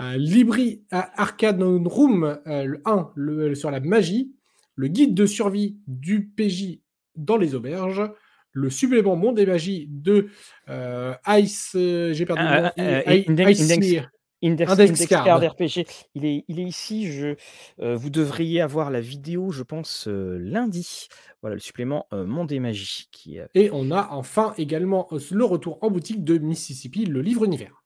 [0.00, 4.34] euh, Libri Arcade Room euh, le 1 le, sur la magie,
[4.74, 6.80] le guide de survie du PJ
[7.16, 8.10] dans les auberges,
[8.52, 10.28] le supplément Monde et Magie de
[10.68, 11.72] euh, Ice.
[11.74, 12.70] Euh, j'ai perdu ah, le nom.
[12.78, 14.02] Euh, Index, Index,
[14.44, 15.40] Index, Index, Card.
[15.40, 15.86] RPG.
[16.14, 17.10] Il est, il est ici.
[17.10, 17.36] Je,
[17.78, 21.08] vous devriez avoir la vidéo, je pense, lundi.
[21.40, 23.08] Voilà le supplément Monde et Magie.
[23.12, 27.81] Qui, Et on a enfin également le retour en boutique de Mississippi, le livre univers.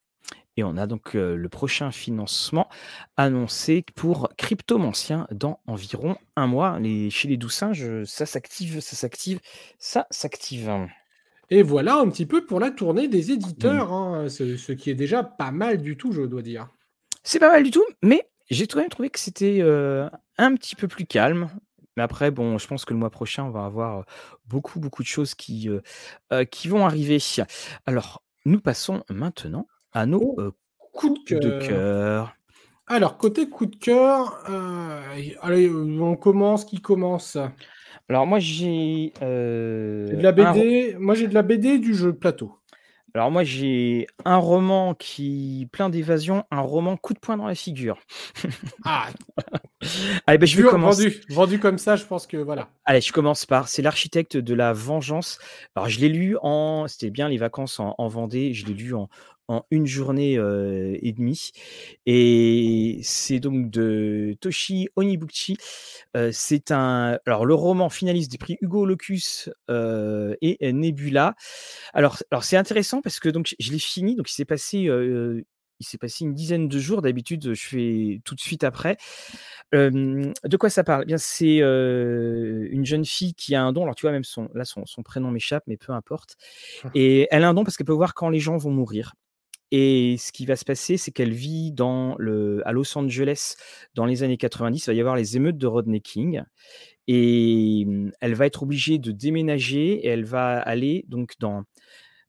[0.57, 2.69] Et on a donc le prochain financement
[3.17, 6.79] annoncé pour Cryptomancien dans environ un mois.
[6.81, 9.41] Les, chez les doux singes, ça s'active, ça s'active,
[9.79, 10.89] ça s'active.
[11.51, 15.23] Et voilà un petit peu pour la tournée des éditeurs, hein, ce, qui est déjà
[15.23, 16.69] pas mal du tout, je dois dire.
[17.23, 19.61] C'est pas mal du tout, mais j'ai quand même trouvé que c'était
[20.39, 21.51] un petit peu plus calme.
[21.97, 24.05] Mais après, bon, je pense que le mois prochain, on va avoir
[24.47, 25.69] beaucoup, beaucoup de choses qui,
[26.51, 27.19] qui vont arriver.
[27.87, 29.67] Alors, nous passons maintenant
[29.97, 30.53] à nos oh,
[30.93, 32.37] coups de cœur.
[32.87, 34.45] Alors, côté coup de cœur,
[35.41, 36.67] allez, on commence.
[36.67, 37.39] Qui commence?
[38.09, 39.13] Alors, moi, j'ai.
[39.21, 40.97] de la BD.
[41.01, 42.59] Moi, j'ai de la BD du jeu plateau.
[43.17, 47.55] Alors moi j'ai un roman qui plein d'évasion, un roman coup de poing dans la
[47.55, 47.99] figure.
[48.85, 49.09] ah.
[50.27, 51.09] Allez, ben, je vais commencer.
[51.09, 52.69] Vendu, vendu, comme ça, je pense que voilà.
[52.85, 55.39] Allez, je commence par c'est l'architecte de la vengeance.
[55.75, 58.93] Alors je l'ai lu en, c'était bien les vacances en, en Vendée, je l'ai lu
[58.93, 59.09] en,
[59.49, 61.53] en une journée et demie.
[62.07, 65.57] Et c'est donc de Toshi Onibuchi.
[66.33, 71.35] c'est un, alors le roman finaliste des prix Hugo Locus et Nebula.
[71.93, 74.17] Alors, alors c'est intéressant parce que donc je l'ai fini.
[74.17, 74.89] Donc il s'est passé,
[75.79, 77.03] il s'est passé une dizaine de jours.
[77.03, 78.97] D'habitude, je fais tout de suite après.
[79.73, 81.03] de quoi ça parle?
[81.05, 83.83] Eh Bien, c'est une jeune fille qui a un don.
[83.83, 86.37] Alors, tu vois, même son, là, son, son prénom m'échappe, mais peu importe.
[86.95, 89.15] Et elle a un don parce qu'elle peut voir quand les gens vont mourir.
[89.73, 93.57] Et ce qui va se passer, c'est qu'elle vit dans le, à Los Angeles
[93.95, 94.87] dans les années 90.
[94.87, 96.43] Il va y avoir les émeutes de Rodney King.
[97.09, 101.63] Et mmh, elle va être obligée de déménager elle va aller donc dans,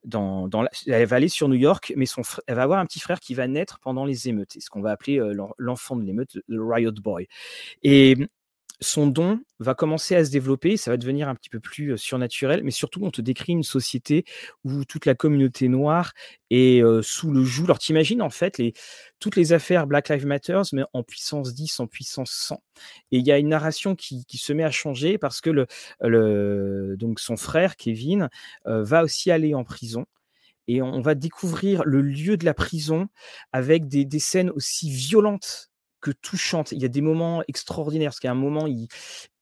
[0.04, 3.00] dans, dans elle va aller sur New York, mais son, elle va avoir un petit
[3.00, 4.56] frère qui va naître pendant les émeutes.
[4.60, 5.20] Ce qu'on va appeler
[5.58, 7.28] l'enfant de l'émeute, le Riot Boy.
[7.84, 8.28] Et mmh,
[8.80, 12.64] son don va commencer à se développer, ça va devenir un petit peu plus surnaturel,
[12.64, 14.24] mais surtout on te décrit une société
[14.64, 16.14] où toute la communauté noire
[16.52, 17.66] est sous le joug.
[17.66, 18.74] Alors t'imagines en fait les,
[19.20, 22.62] toutes les affaires Black Lives Matter, mais en puissance 10, en puissance 100.
[23.12, 27.20] Et il y a une narration qui, se met à changer parce que le, donc
[27.20, 28.30] son frère Kevin
[28.66, 30.06] va aussi aller en prison
[30.68, 33.08] et on va découvrir le lieu de la prison
[33.52, 35.72] avec des, des scènes aussi violentes
[36.14, 36.72] touchante.
[36.72, 38.88] Il y a des moments extraordinaires, parce a un moment, il...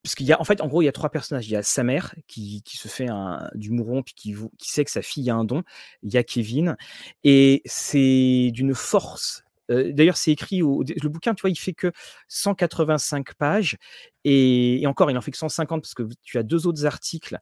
[0.04, 1.48] parce qu'il y a, en fait, en gros, il y a trois personnages.
[1.48, 4.86] Il y a sa mère qui, se fait un, du mouron, puis qui, qui sait
[4.86, 5.64] que sa fille a un don.
[6.04, 6.76] Il y a Kevin,
[7.24, 11.92] et c'est d'une force D'ailleurs, c'est écrit au le bouquin, tu vois, il fait que
[12.28, 13.78] 185 pages
[14.26, 17.38] et, encore, il en fait que 150 parce que tu as deux autres articles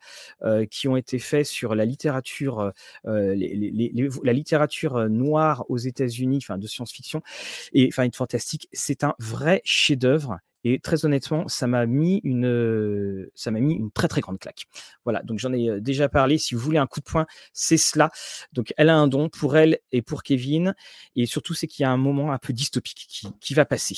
[0.69, 2.71] qui ont été faits sur la littérature,
[3.05, 7.21] la littérature noire aux États-Unis, enfin de science-fiction
[7.73, 8.67] et enfin de fantastique.
[8.73, 13.91] C'est un vrai chef-d'œuvre et très honnêtement, ça m'a mis une, ça m'a mis une
[13.91, 14.65] très très grande claque.
[15.03, 16.37] Voilà, donc j'en ai déjà parlé.
[16.37, 18.11] Si vous voulez un coup de poing, c'est cela.
[18.53, 20.73] Donc elle a un don pour elle et pour Kevin,
[21.15, 23.95] et surtout c'est qu'il y a un moment un peu dystopique qui, qui va passer.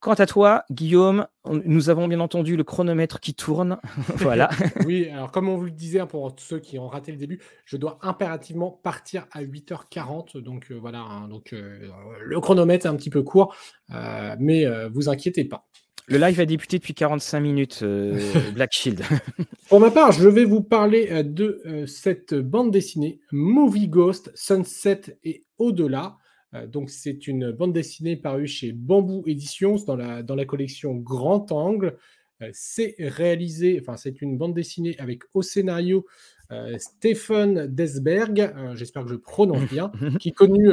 [0.00, 3.78] Quant à toi, Guillaume, nous avons bien entendu le chronomètre qui tourne.
[4.16, 4.48] voilà.
[4.86, 7.38] oui, alors comme on vous le disait, hein, pour ceux qui ont raté le début,
[7.66, 10.38] je dois impérativement partir à 8h40.
[10.38, 11.90] Donc euh, voilà, hein, donc, euh,
[12.24, 13.54] le chronomètre est un petit peu court,
[13.94, 15.66] euh, mais vous inquiétez pas.
[16.06, 17.84] Le live a débuté depuis 45 minutes,
[18.54, 19.04] Black Shield.
[19.68, 25.44] pour ma part, je vais vous parler de cette bande dessinée Movie Ghost, Sunset et
[25.58, 26.16] au-delà.
[26.54, 30.94] Euh, donc, c'est une bande dessinée parue chez Bamboo Éditions dans la, dans la collection
[30.94, 31.96] Grand Angle.
[32.42, 36.06] Euh, c'est réalisé, enfin, c'est une bande dessinée avec au scénario
[36.78, 40.68] Stephen Desberg, j'espère que je prononce bien, qui est connu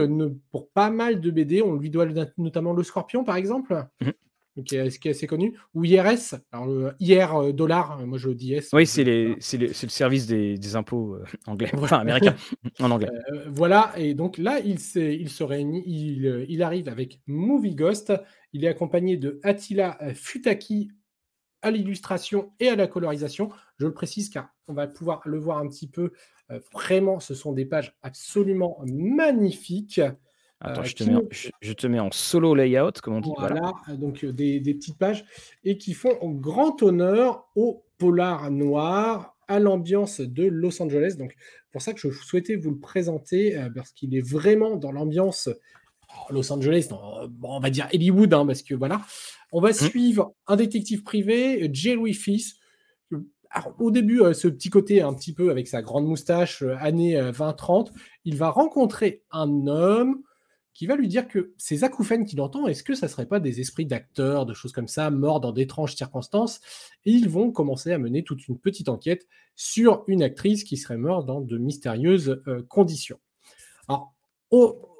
[0.49, 1.61] pour pas mal de BD.
[1.61, 2.07] On lui doit
[2.39, 3.86] notamment Le Scorpion, par exemple.
[4.66, 8.18] Qui est, qui est, assez connu, ou IRS, alors le IR euh, dollar, euh, moi
[8.18, 8.70] je dis S.
[8.74, 12.36] Oui, c'est le service des, des impôts euh, anglais, enfin américains,
[12.80, 13.10] en anglais.
[13.47, 18.14] voilà, et donc là, il, il se réunit, il, il, arrive avec Movie Ghost,
[18.51, 20.89] il est accompagné de Attila Futaki
[21.62, 23.49] à l'illustration et à la colorisation.
[23.78, 26.14] Je le précise car on va pouvoir le voir un petit peu.
[26.74, 30.01] vraiment, ce sont des pages absolument magnifiques.
[30.60, 31.24] Attends, euh, je, te mets en,
[31.62, 33.30] je, te mets en, solo layout, comme on dit.
[33.38, 35.24] Voilà, donc euh, des, petites pages
[35.64, 41.16] et qui font grand honneur au polar noir, à l'ambiance de Los Angeles.
[41.18, 41.36] Donc,
[41.72, 45.49] pour ça que je souhaitais vous le présenter, euh, parce qu'il est vraiment dans l'ambiance
[46.30, 49.01] Los Angeles, on va dire Hollywood, hein, parce que voilà.
[49.51, 49.74] On va mmh.
[49.74, 52.55] suivre un détective privé, Jerry Fils.
[53.80, 57.91] au début, ce petit côté un petit peu avec sa grande moustache, années 20-30,
[58.26, 60.24] il va rencontrer un homme
[60.78, 63.39] qui va lui dire que ces acouphènes qu'il entend, est-ce que ça ne serait pas
[63.39, 66.61] des esprits d'acteurs, de choses comme ça, morts dans d'étranges circonstances?
[67.07, 70.99] Et ils vont commencer à mener toute une petite enquête sur une actrice qui serait
[70.99, 73.17] morte dans de mystérieuses euh, conditions.
[73.88, 74.13] Alors,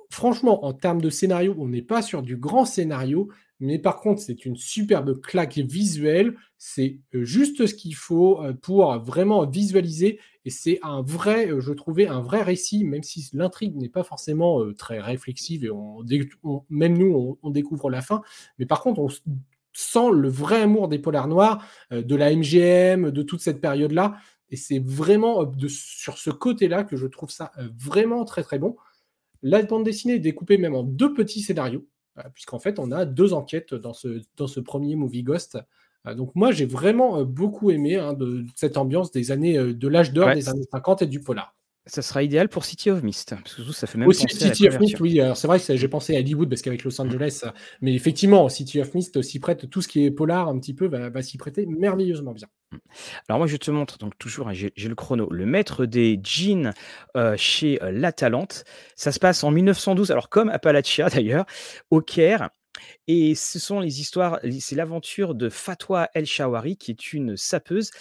[0.10, 4.20] franchement, en termes de scénario, on n'est pas sur du grand scénario, mais par contre,
[4.20, 6.36] c'est une superbe claque visuelle.
[6.58, 10.20] C'est euh, juste ce qu'il faut euh, pour vraiment visualiser.
[10.48, 14.06] Et c'est un vrai, euh, je trouvais, un vrai récit, même si l'intrigue n'est pas
[14.06, 15.70] forcément très réflexive et
[16.70, 18.22] même nous, on, découvre la fin.
[18.58, 19.10] Mais par contre, on
[19.74, 24.16] sent le vrai amour des polars noirs, de la MGM, de toute cette période-là.
[24.50, 28.78] Et c'est vraiment sur ce côté-là que je trouve ça vraiment très très bon.
[29.42, 31.86] La bande dessinée est découpée même en deux petits scénarios.
[32.18, 35.58] Euh, puisqu'en fait, on a deux enquêtes dans ce, dans ce premier Movie Ghost.
[36.08, 39.88] Euh, donc moi, j'ai vraiment euh, beaucoup aimé hein, de, cette ambiance des années de
[39.88, 41.54] l'âge d'or des années 50 et du polar.
[41.90, 44.78] Ça sera idéal pour City of Mist, parce que ça fait même Aussi, City of
[44.78, 45.22] Mist, oui.
[45.36, 47.46] C'est vrai que j'ai pensé à Hollywood parce qu'avec Los Angeles,
[47.80, 50.88] mais effectivement, City of Mist s'y prête, tout ce qui est polar un petit peu
[50.88, 52.48] va, s'y prêter merveilleusement bien.
[52.74, 52.78] Mm.
[53.30, 56.74] Alors moi, je te montre donc toujours, hein, j'ai le chrono, le maître des jeans
[57.38, 58.66] chez La Talente.
[58.98, 61.46] Ça se passe en 1912, alors comme Appalachia d'ailleurs,
[61.90, 62.50] au Caire.
[63.08, 67.92] Et ce sont les histoires, c'est l'aventure de Fatwa El Shawari, qui est une sapeuse.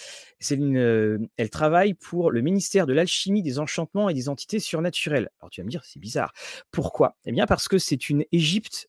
[0.50, 5.30] Une, elle travaille pour le ministère de l'Alchimie, des Enchantements et des Entités Surnaturelles.
[5.40, 6.32] Alors tu vas me dire, c'est bizarre.
[6.70, 7.16] Pourquoi?
[7.24, 8.88] Eh bien parce que c'est une Égypte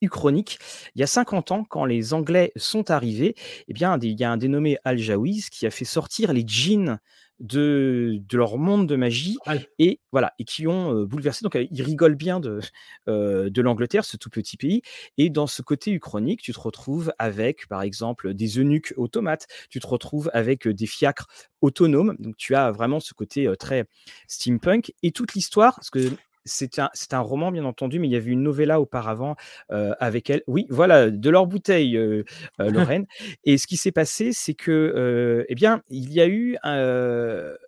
[0.00, 0.58] uchronique.
[0.94, 3.34] Il y a 50 ans, quand les Anglais sont arrivés,
[3.68, 6.98] eh bien, il y a un dénommé Al-Jawiz qui a fait sortir les djinns
[7.40, 9.36] de, de, leur monde de magie
[9.78, 11.42] et voilà et qui ont bouleversé.
[11.42, 12.60] Donc ils rigolent bien de,
[13.06, 14.82] de l'Angleterre, ce tout petit pays.
[15.18, 19.46] Et dans ce côté uchronique, tu te retrouves avec, par exemple, des eunuques automates.
[19.68, 21.26] Tu te retrouves avec des fiacres
[21.60, 22.16] autonomes.
[22.18, 23.86] Donc tu as vraiment ce côté très
[24.28, 26.10] steampunk et toute l'histoire, parce que
[26.44, 29.36] c'est un, un, roman, bien entendu, mais il y avait une novella auparavant
[29.68, 30.42] avec elle.
[30.46, 31.98] Oui, voilà, de leur bouteille,
[32.58, 33.06] Lorraine.
[33.44, 36.56] Et ce qui s'est passé, c'est que, eh bien, il y a eu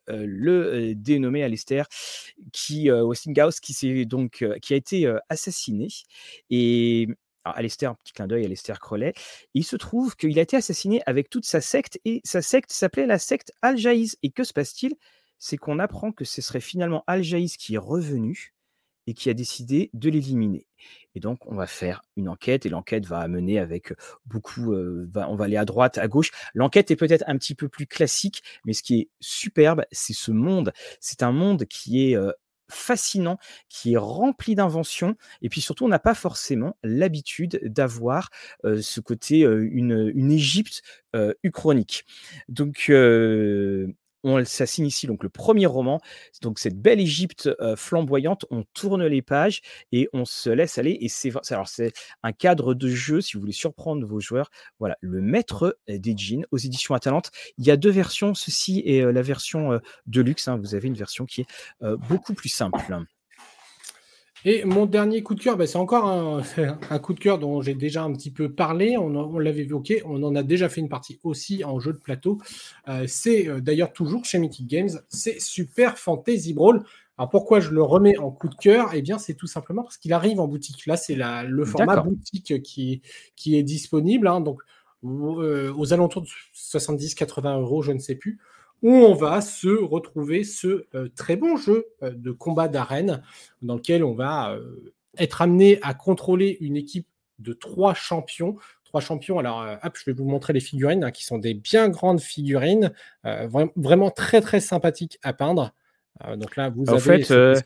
[0.09, 1.87] le dénommé Alistair,
[2.53, 5.89] qui, Westinghouse, qui, s'est donc, qui a été assassiné.
[6.51, 7.09] Et
[7.45, 9.15] alors, Alistair, petit clin d'œil, Alistair Crowley,
[9.55, 13.07] il se trouve qu'il a été assassiné avec toute sa secte, et sa secte s'appelait
[13.07, 14.17] la secte Al-Jaïs.
[14.23, 14.95] Et que se passe-t-il?
[15.39, 18.55] C'est qu'on apprend que ce serait finalement Al-Jaïs qui est revenu
[19.07, 20.67] et qui a décidé de l'éliminer.
[21.15, 23.93] Et donc, on va faire une enquête et l'enquête va amener avec
[24.27, 24.75] beaucoup.
[24.75, 26.31] on va aller à droite, à gauche.
[26.55, 30.31] L'enquête est peut-être un petit peu plus classique, mais ce qui est superbe, c'est ce
[30.31, 30.73] monde.
[31.01, 32.17] C'est un monde qui est
[32.71, 33.39] fascinant,
[33.69, 35.17] qui est rempli d'inventions.
[35.43, 38.31] Et puis surtout, on n'a pas forcément l'habitude d'avoir
[38.65, 40.83] ce côté, une, une Égypte
[41.43, 42.05] uchronique.
[42.49, 42.91] Donc,
[44.25, 46.01] on, ça signe ici donc le premier roman,
[46.43, 48.47] donc cette belle Égypte flamboyante.
[48.51, 49.61] On tourne les pages
[49.93, 50.99] et on se laisse aller.
[51.01, 51.93] Et c'est alors c'est
[52.23, 54.51] un cadre de jeu si vous voulez surprendre vos joueurs.
[54.79, 57.31] Voilà, le maître des jeans aux éditions Atalante.
[57.59, 60.49] Il y a deux versions, ceci est la version de luxe.
[60.49, 60.59] Hein.
[60.59, 61.47] Vous avez une version qui est
[62.09, 62.79] beaucoup plus simple.
[64.45, 66.07] Et mon dernier coup de cœur, bah, c'est encore
[66.91, 68.97] un, coup de cœur dont j'ai déjà un petit peu parlé.
[68.97, 72.39] On, l'avait évoqué, on en a déjà fait une partie aussi en jeu de plateau.
[72.89, 74.91] Euh, c'est euh, d'ailleurs toujours chez Mythic Games.
[75.09, 76.83] C'est Super Fantasy Brawl.
[77.19, 78.91] Alors pourquoi je le remets en coup de cœur?
[78.95, 80.87] Eh bien, c'est tout simplement parce qu'il arrive en boutique.
[80.87, 83.03] Là, c'est le format boutique qui,
[83.37, 84.27] qui est disponible.
[84.27, 84.41] Hein.
[84.41, 84.61] donc,
[85.05, 88.39] euh, aux alentours de 70-80 euros, je ne sais plus
[88.83, 93.23] où on va se retrouver ce euh, très bon jeu euh, de combat d'arène
[93.63, 97.07] dans lequel on va euh, être amené à contrôler une équipe
[97.39, 98.57] de trois champions.
[98.85, 99.39] Trois champions.
[99.39, 102.93] Alors, hop, je vais vous montrer les figurines, hein, qui sont des bien grandes figurines,
[103.75, 105.73] vraiment très très sympathiques à peindre.
[106.37, 107.59] donc là, vous En avez fait,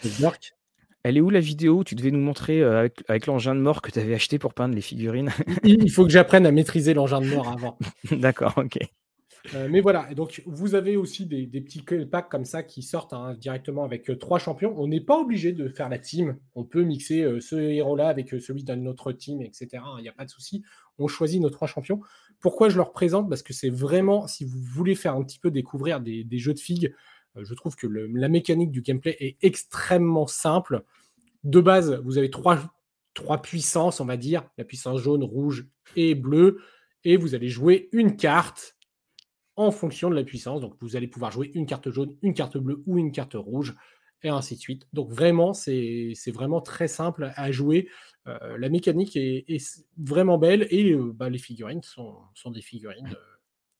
[1.03, 3.91] elle est où la vidéo où tu devais nous montrer avec, l'engin de mort que
[3.91, 5.31] tu avais acheté pour peindre les figurines?
[5.65, 7.77] Il, faut que j'apprenne à maîtriser l'engin de mort avant.
[8.13, 8.79] D'accord, ok.
[9.55, 13.35] Euh, mais voilà, donc vous avez aussi des, petits packs comme ça qui sortent hein,
[13.35, 14.75] directement avec euh, trois champions.
[14.77, 16.37] On n'est pas obligé de faire la team.
[16.55, 19.83] On peut mixer euh, ce héros-là avec celui d'un autre team, etc.
[19.99, 20.63] Il n'y a pas de souci.
[20.99, 22.01] On choisit nos trois champions.
[22.41, 23.29] Pourquoi je leur présente?
[23.29, 26.59] Parce que c'est vraiment, si vous voulez faire un petit peu découvrir des, jeux de
[26.59, 26.95] figues,
[27.39, 30.83] je trouve que la mécanique du gameplay est extrêmement simple.
[31.45, 32.59] De base, vous avez trois,
[33.15, 35.67] trois puissances, on va dire, la puissance jaune, rouge
[35.97, 36.61] et bleue.
[37.05, 38.76] Et vous allez jouer une carte
[39.57, 40.61] en fonction de la puissance.
[40.61, 43.75] Donc, vous allez pouvoir jouer une carte jaune, une carte bleue ou une carte rouge,
[44.23, 44.87] et ainsi de suite.
[44.93, 47.89] Donc, vraiment, c'est vraiment très simple à jouer.
[48.27, 53.37] Euh, la mécanique est, vraiment belle et euh, bah, les figurines sont, des figurines euh,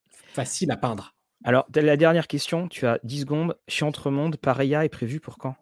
[0.09, 1.15] faciles à peindre.
[1.43, 3.57] Alors, la dernière question, tu as 10 secondes.
[3.67, 5.55] Chantre-Monde, Pareya est prévu pour quand?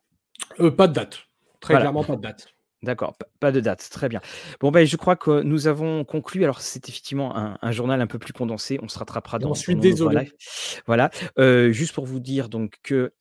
[0.78, 1.20] Pas de date.
[1.60, 2.55] Très clairement, pas de date.
[2.86, 4.22] D'accord, pas de date, très bien.
[4.60, 6.44] Bon, ben, je crois que nous avons conclu.
[6.44, 8.80] Alors, c'est effectivement un, journal un peu plus condensé.
[8.84, 9.56] On se rattrapera dans.
[9.56, 10.32] Je suis désolé.
[10.86, 11.10] Voilà.
[11.40, 13.12] Euh, juste pour vous dire donc que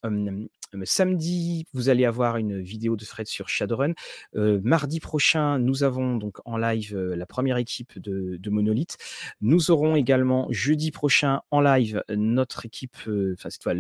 [0.85, 3.93] samedi, vous allez avoir une vidéo de thread sur Shadowrun.
[4.37, 8.97] Euh, mardi prochain, nous avons donc en live euh, la première équipe de, Monolith.
[9.41, 13.75] Nous aurons également jeudi prochain en live notre équipe, enfin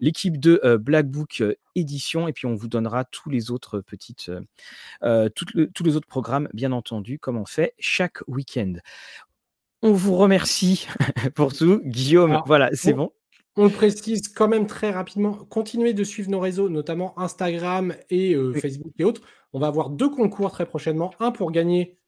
[0.00, 1.42] l'équipe de Black Book
[1.76, 2.26] édition.
[2.26, 4.30] Et puis on vous donnera tous les autres petites,
[5.00, 8.74] tous les autres programmes, bien entendu, comme on fait chaque week-end.
[9.82, 10.86] On vous remercie
[11.34, 11.80] pour tout.
[11.84, 13.12] Guillaume, voilà, c'est bon.
[13.56, 15.34] On le précise quand même très rapidement.
[15.34, 19.22] Continuez de suivre nos réseaux, notamment Instagram et euh, Facebook et autres.
[19.52, 21.12] On va avoir deux concours très prochainement.
[21.20, 21.98] Un pour gagner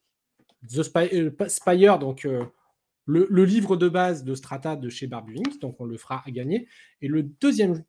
[0.73, 2.45] The euh, Spire, donc euh,
[3.05, 6.67] le, livre de base de Strata de chez Barbie Donc on le fera à gagner.
[7.03, 7.85] Et le deuxième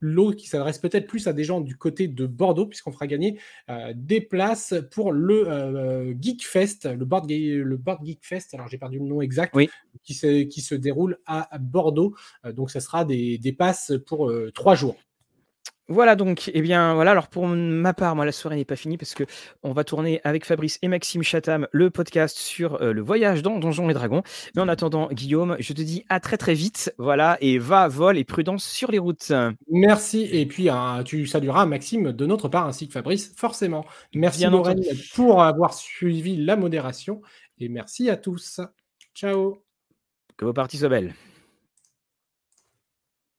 [0.00, 3.38] lot qui s'adresse peut-être plus à des gens du côté de Bordeaux, puisqu'on fera gagner
[3.70, 8.68] euh, des places pour le euh, Geek Fest, le Board, le Board Geek Fest, alors
[8.68, 9.56] j'ai perdu le nom exact,
[10.02, 12.14] qui, se, qui se déroule à Bordeaux.
[12.44, 14.96] Euh, donc, ça sera des, des passes pour trois jours.
[15.88, 18.96] Voilà donc, eh bien voilà, alors pour ma part, moi la soirée n'est pas finie
[18.96, 19.22] parce que
[19.62, 23.60] on va tourner avec Fabrice et Maxime Chatham le podcast sur euh, le voyage dans
[23.60, 24.24] Donjons et Dragons.
[24.56, 28.18] Mais en attendant, Guillaume, je te dis à très très vite, voilà, et va, vol
[28.18, 29.32] et prudence sur les routes.
[29.70, 33.84] Merci, et puis hein, tu salueras Maxime de notre part ainsi que Fabrice, forcément.
[34.12, 34.82] Merci Lorraine
[35.14, 37.22] pour avoir suivi la modération,
[37.58, 38.60] et merci à tous.
[39.14, 39.62] Ciao.
[40.36, 41.14] Que vos parties soient belles.